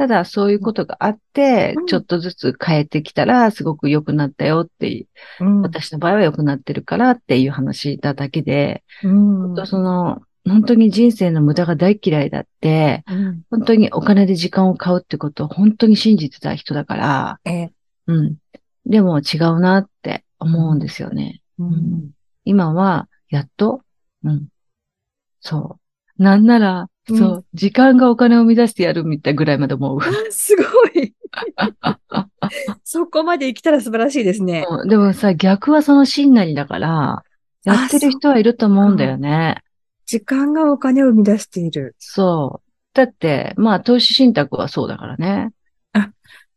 [0.00, 5.02] ただ、そういうことがあってうん、ちょっとずつ変えてきたら、すごく良くなったよってい
[5.38, 5.60] う、うん。
[5.60, 9.12] 私の場合は良くなってるからっていう話だだけで、う
[9.50, 9.54] ん。
[9.54, 13.42] とその、本当に人生の無駄が大嫌いだって、うん。
[13.50, 17.72] 本当にお金で時間を買うってことを本当に信じてた人だから、ええ
[18.06, 18.36] うん。
[18.86, 21.42] でも違うなって思うんですよね。
[21.58, 22.10] うん。
[22.46, 23.82] 今は、やっと、
[24.24, 24.48] うん。
[25.40, 25.79] そう。
[26.20, 29.98] なんなら、うんそう、時間がお金を生み出してやるみたいぐらいまで思う。
[30.00, 30.62] あすご
[31.00, 31.14] い。
[32.84, 34.66] そこまで生きたら素晴らしいですね。
[34.68, 37.24] うんでもさ、逆はその真なりだから、
[37.64, 39.62] やってる人はいると思うんだよね。
[40.06, 41.96] 時間がお金を生み出している。
[41.98, 42.70] そう。
[42.92, 45.50] だって、まあ、投資信託はそうだからね。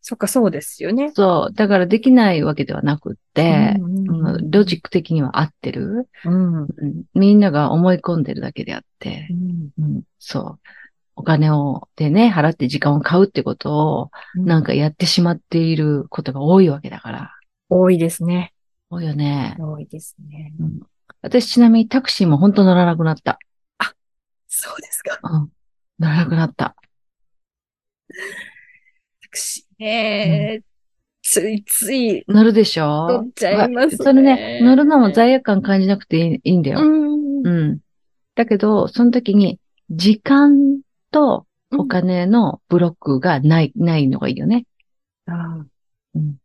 [0.06, 1.12] そっか、そうですよね。
[1.15, 1.54] そう。
[1.54, 6.63] だからできないわけではなくうんロジック的には合ってる、うん。
[6.63, 6.67] うん
[7.13, 9.27] みんなが思い込んでるだけであって、
[9.77, 10.59] うん、そう。
[11.15, 17.31] お金を、でね、払って時間を買うってことを、なんかやってしまっていることが多いわけだから。
[17.69, 18.53] 多いですね。
[18.89, 19.55] 多いよね。
[19.59, 20.53] 多いですね。
[20.59, 20.79] うん、
[21.21, 23.37] 私ちなみにタクシーも本当乗らなくなった。
[24.47, 25.19] そうですか。
[25.23, 25.49] うん。
[25.99, 26.75] 乗らなくなった。
[29.21, 30.61] タクシーね、
[31.23, 33.07] ついつい乗るでしょ？
[33.07, 36.81] 乗っちゃいますねわそれね、乗るのも罪悪感感じなくていいいいんだよ。
[36.81, 37.79] んうん。
[38.36, 39.59] だけど、その時に、
[39.89, 40.79] 時間
[41.12, 44.65] とお金のブロックがない、ないのがいいよね。
[45.25, 45.65] ああ
[46.15, 46.38] うん。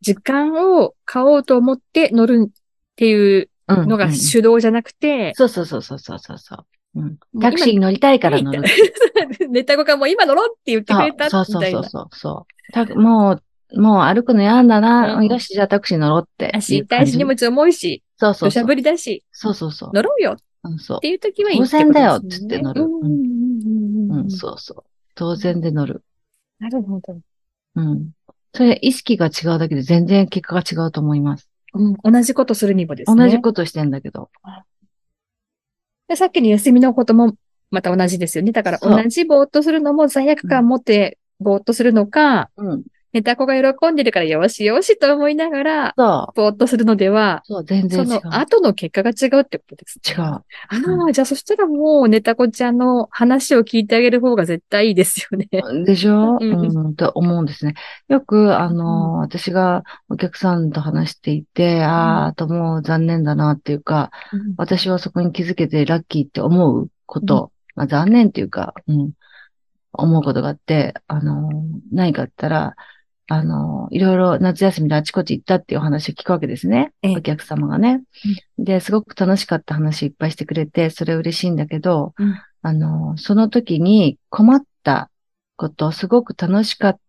[0.00, 2.52] 時間を買おうと思って乗るっ
[2.96, 3.88] ていううん。
[3.88, 7.00] のがうん手動じゃなくて、そうそうそうそうそうそうそう。
[7.00, 7.18] うん。
[7.40, 8.62] タクシーに乗りたいから乗る。
[9.50, 11.82] ネタ語がもう今乗ろうって言ってくれたそうそうみたいな。
[11.84, 12.72] そうそうそう。
[12.72, 13.42] たもう、
[13.74, 15.16] もう歩くの嫌だな。
[15.16, 16.50] うんよし、じゃあタクシー乗ろうって。
[16.54, 18.70] 足痛いし荷物重いし、土砂そうそうそう。
[18.70, 19.90] 降りだし、そうそうそう。
[19.94, 21.00] 乗ろうよっうん、そう。
[21.00, 24.84] ていう時はいい当然だよっですねつって乗るうんそうそう。
[25.14, 26.02] 当然で乗る。
[26.58, 27.18] なるほど。
[27.76, 28.10] うん。
[28.54, 31.48] それ、意識が違うだけで全然結果が違うと思います。
[31.74, 33.24] うん、同じことするにもですね。
[33.24, 34.30] 同じことしてんだけど。
[36.08, 37.34] でさっきの休みのことも
[37.70, 38.52] また同じですよね。
[38.52, 42.84] だから同じぼーっとするのも罪悪感持ってぼーっとするのか、うん。
[43.12, 46.40] ネタ子が喜んでるからよしよしと思いながら、そう。
[46.40, 48.20] ぼーっとするのでは、そう、全然そ違う。
[48.24, 50.14] の後の結果が違うってことですね。
[50.14, 50.22] 違う。
[50.24, 50.44] あ
[51.08, 55.48] あ、じゃあそしたらもうネタ子ちゃんの話を聞いてあげる方が絶対いいですよね。
[55.84, 56.38] でしょ？
[56.40, 57.74] うんうん、と思うんですね。
[58.08, 64.10] よく、あの、私がお客さんと話していて、ああ、ともう残念だなっていうか、
[64.56, 69.12] 私はそこに気づけてラッキーって思うこと、まあ残念っていうか、うん、
[69.92, 71.48] 思うことがあって、あの、
[71.92, 72.76] 何かあったら、
[73.30, 76.92] あの、いろいろ夏休みであちこち行ったっていうお話を聞くわけですね。
[77.02, 78.02] ええお客様がね。
[78.58, 85.10] で、すごく楽しかった話いっぱいしてくれて、それ嬉しいんだけど、うんあの、その時に困った
[85.56, 87.00] こと、すごく楽しかっ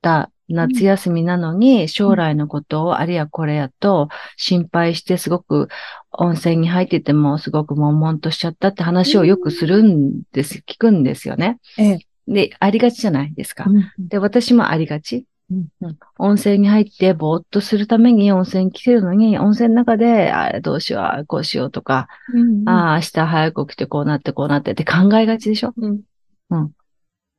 [0.00, 5.68] た夏休みなのに、将来のことをあれやこれやと心配して、すごく
[6.10, 11.58] 温泉に入っててもすごく悶々としちゃったって話をよくするんです、聞くんですよね。
[11.78, 11.98] ええ。
[12.28, 13.64] で、ありがちじゃないですか。
[13.68, 15.26] うんで、私もありがち。
[15.50, 25.72] うんうん温泉に入ってぼーっとするために温泉に来てるのに、温泉の中で、あれどうしよう、こうしようとか、うんああ、明日早く起きてこうなってこうなってって考えがちでしょ？
[25.76, 26.00] うん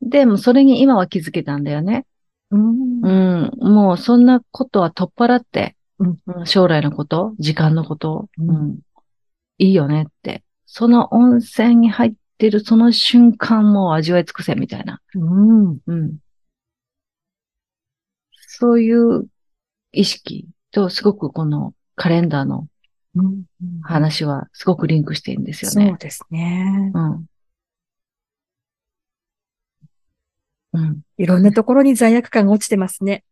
[0.02, 2.06] でもそれに今は気づけたんだよね。
[2.52, 3.74] うんうん。
[3.74, 8.80] もうそんなことは取っ払って、うんうん将来のこと、時間のこと、うんうん
[9.58, 10.44] いいよねって。
[10.66, 15.02] その温泉に入っってるその瞬間も味わい尽くせみたいな。
[15.14, 15.78] うん。
[15.86, 16.18] うん。
[18.60, 19.26] そういう
[19.94, 22.68] 意識とすごくこのカレンダーの
[23.16, 23.44] うん
[23.82, 25.88] 話はすごくリンクしてるんですよね。
[25.90, 26.92] そうですね。
[26.94, 27.26] うん。
[30.74, 31.02] うん。
[31.18, 33.24] いろんなところに罪悪感が落ちてますね。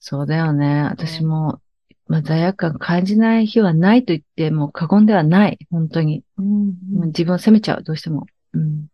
[0.00, 0.82] そうだよね。
[0.90, 1.60] 私も、
[2.06, 5.58] まあ、罪悪感感じない日はないと言っても過言ではない。
[5.70, 6.24] 本当に。
[6.36, 8.26] うんうん自分を責めちゃう、どうしても。
[8.52, 8.88] うん。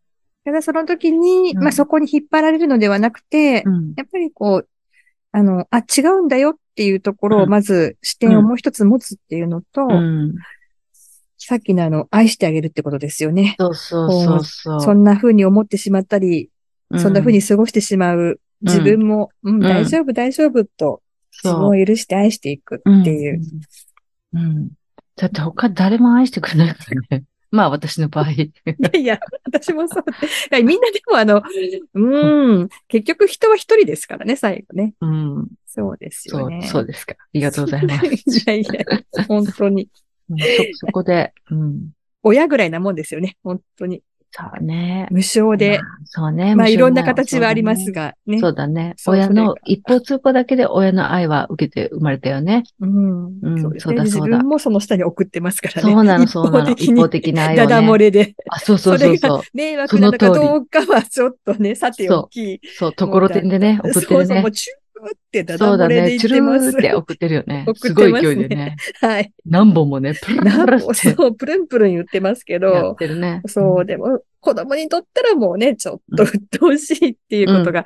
[0.45, 3.95] ただその時に、うんまあそこに引っ張られるのではなくて、うん。
[3.97, 4.69] やっぱりこう、
[5.37, 10.35] あの、あ、違うんだよっていうところをうんまず視点をもう一つ持つっていうのと、うん。
[11.39, 13.57] さっきのあの、愛してあげるってことですよね。
[13.59, 16.51] そうそうそうそんな風に思ってしまったり、
[16.91, 21.03] うそんな風に過ごしてしまう自分も、うん、大丈夫、大丈夫と、
[21.43, 23.41] 自分を許して愛していくっていう。
[24.35, 24.41] うん。
[24.41, 24.69] うん。
[25.17, 27.25] だって他誰も愛してくれないからね。
[27.55, 28.31] まあ私の場合。
[28.33, 30.05] いやいや、私もそう
[30.51, 30.63] で。
[30.65, 31.41] みんなでもあの、
[31.95, 34.95] うーん、結局人は一人ですからね、最後ね。
[35.01, 35.49] うん。
[35.65, 36.67] そうですそう、よね。
[36.67, 37.15] そうですか。
[37.17, 38.07] ありがとうございます。
[38.07, 38.71] いやいや、
[39.29, 39.89] 本当に。
[40.31, 41.91] うんそ、そこで、うん。
[42.25, 44.03] 親ぐらいなもんですよね、本当に。
[44.37, 45.07] そうね。
[45.13, 45.85] 無償でま。
[45.85, 46.57] あそうね。
[46.57, 47.95] まあ、いろんな形はありますが。
[47.95, 48.41] が、ね。
[48.41, 48.95] そうだね。
[48.97, 52.65] そう親の一方通行だけで親の愛は受けて生まれたよね。
[52.81, 53.41] うん。
[53.43, 55.93] うんそうそうだそうだ分もその下に送ってますからね。
[55.93, 56.71] そうなの、そうなの。
[56.71, 57.99] 一方的な愛をダダ漏ね。
[57.99, 58.35] れで。
[58.51, 59.43] あ、そうそうそうそう。
[59.55, 62.61] 迷惑なのかどうかはちょっとね、さておき。
[62.77, 64.84] そう、ところてんでね、送ってそうそう、もるねう。
[65.01, 65.65] ってだね。
[65.65, 66.67] 漏れで言ってます。
[66.69, 68.77] ーって送ってるよね すねすごい勢いでね。
[69.01, 69.33] はい。
[69.47, 73.43] 何本もね、プルルなんルルってそう、プルンプルン言ってますけやっど、てるね。
[73.47, 77.85] そう、でも、子供にとったらもうね、ちょっと鬱陶しいっていうことが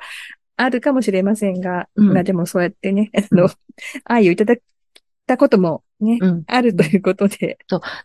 [0.57, 3.49] あるかもしれませんが、うんまあでもそうやってね、あうの、
[4.03, 4.61] 愛をいただい
[5.25, 6.43] たこともね、うん。
[6.47, 7.57] あるということで、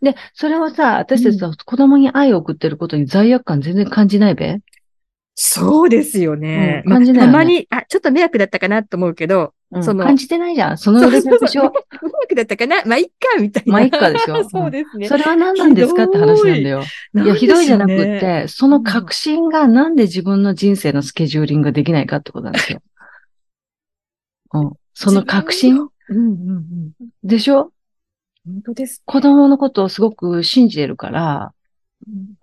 [0.03, 4.59] で、それはさ、私たちさ、子供に愛を送ってることに罪悪感全然感じないべ
[5.37, 6.83] そうですよね。
[6.87, 10.79] うん感じないよねまあたまに、あ、ちょっと迷惑だったかなと思うけど、うんその感じてないじゃん。
[10.79, 11.63] そのレベルでしょ。
[11.65, 12.85] 迷惑だったかな？
[12.85, 13.73] まあ、いっか、みたいな。
[13.73, 15.09] まあいっかでしょ そうですね。
[15.09, 16.83] それは何なんですかって話なんだよ。
[17.15, 22.81] いや、ひどいじゃなくっ、て、その確信がなんで自分の人生のスケジューリングができないかってことなんですよ。
[24.53, 24.73] うん。
[24.93, 25.77] その確信？
[25.77, 26.93] うんうんうん。
[27.25, 27.73] でしょ？
[28.47, 29.03] 本当です。
[29.05, 31.54] 子供のことをすごく信じてるから、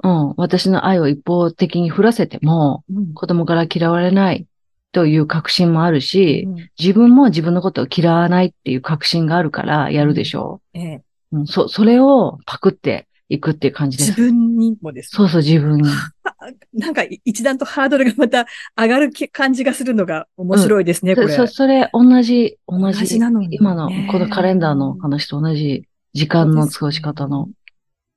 [0.03, 0.33] うん。
[0.37, 4.47] 私の愛を一方的に振らせても、うん子供から嫌われない
[4.91, 11.39] という確信もあるし、うん自分も自分のことを嫌わないっていう確信があるからやるでしょええう。
[11.39, 14.09] うん、そ、それをパクっていくっていう感じです。
[14.09, 15.89] 自分にもですねそうそう、自分に。
[16.73, 18.45] なんか一段とハードルがまた
[18.77, 21.29] 上がる感じがするのが面白いですね、これ。
[21.29, 23.05] そ、それ、同じ、同同じ。
[23.05, 27.47] じなのにね今の、このカレンダーの話と同じ時間の過ごし方の、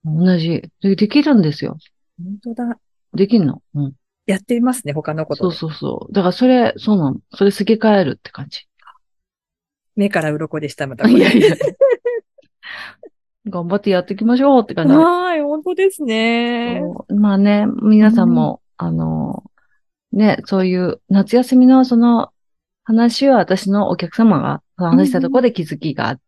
[0.04, 0.96] 同じで。
[0.96, 1.78] できるんですよ。
[2.22, 2.78] 本当だ。
[3.14, 3.62] できんの？
[3.74, 3.92] うん。
[4.26, 5.56] やってみますね、他のことで。
[5.56, 6.12] そうそうそう。
[6.12, 7.18] だからそれ、そうなの。
[7.34, 8.66] それすげ替えるって感じ。
[9.96, 11.16] 目から鱗でした、またこれ。
[11.18, 11.56] いやいや。
[13.46, 14.94] 頑張ってやっていきましょうって感じ。
[14.94, 16.80] はい、本当ですね。
[16.82, 19.44] そうまあね、皆さんも、あの、
[20.12, 22.30] ね、そういう夏休みのその
[22.84, 26.22] 話は私のお客様が話したところで気づきがあって、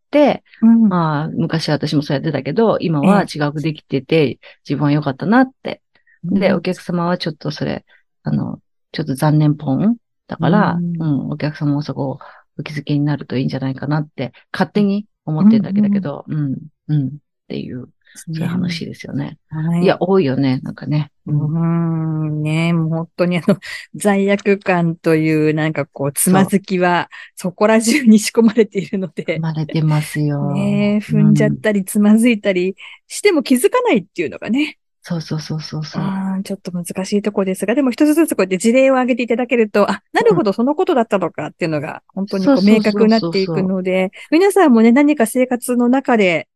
[0.62, 0.88] うん。
[0.88, 4.38] まあ、昔私もそうやってたけど、今は違くできてて、
[4.68, 5.82] 自分は良かったなって。
[6.24, 7.84] で、お客様はちょっとそれ、
[8.22, 8.60] あの、
[8.92, 9.96] ちょっと残念ポン
[10.26, 12.18] だから、ううんん、お客様もそこを
[12.58, 16.56] お気づきになるといいんじゃないかなって、勝手に思ってるだけだけど、うん、
[16.88, 17.10] うん、っ
[17.48, 19.38] ていう、そういう話ですよね。
[19.48, 21.12] はいいや、多いよね、なんかね。
[21.26, 23.58] うーん、ねもう本当にあの、
[23.94, 30.52] 罪悪感というなんかこう、つまずきは、そこら中に仕込まれているので生、まれてますよ。
[30.52, 36.02] ね踏んじゃっうたり、つまずいたりしても気づかないっていうのがね、そうそうそうそうそう。
[36.42, 46.48] ちょっと難しいところですが、でも一つずつこうやって事例を挙げていただけると、あ、なるほど、そのことだったのかっていうのが、本当にこう明確になっていくので、皆さんもね、何か生活の中で、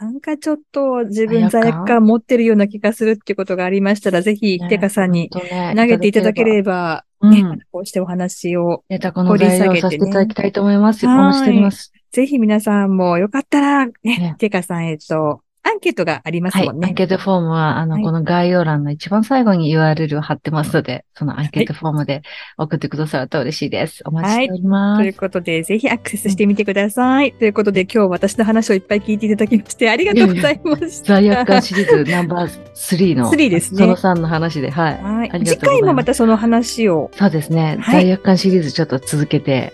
[0.00, 5.40] なんかちょっと自分罪悪感持ってるような気がするっていうことがありましたら、ぜひ、ねテカさんに投
[5.86, 11.04] げていただければ、うんね、こうしてお話を、ネタこの材料をさせていただきたいと思います。
[11.06, 11.18] おはい。
[11.18, 11.92] 待ちしております。
[12.12, 14.36] ぜひ皆さんもよかったら、ね、ね。
[14.38, 16.66] テカさん、えっと、アンケートがありますはい。
[16.66, 16.88] もんね。
[16.88, 22.22] アンケートフォームは、あの、はいこの概要欄の一番最後に URL を貼ってますので、そのアンケートフォームで
[22.56, 24.02] 送ってくださると嬉しいです。
[24.06, 25.00] お待ちしております。
[25.02, 27.32] ということで、ぜひアクセスしてみてください。
[27.32, 31.14] ということで、今日私の話をいっぱい聞いていただきまして、ありがとうございました。
[31.14, 35.02] 罪悪感シリーズナンバー3の、3ですねその3の話で、はい。
[35.02, 35.44] はい。
[35.44, 37.76] 次回もまたその話を、そうですね。
[37.80, 39.72] はい罪悪感シリーズちょっと続けて、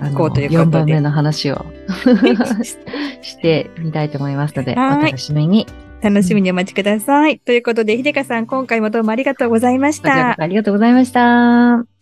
[0.00, 1.64] あの、こうということで4番目の話を
[3.22, 5.66] してみたいと思いますので、おはい楽しみに。
[6.02, 7.38] 楽しみにお待ちください。
[7.40, 10.34] ということで、ひでかさん、今回もどうもありがとうございました。
[10.38, 11.99] そありがとうございました。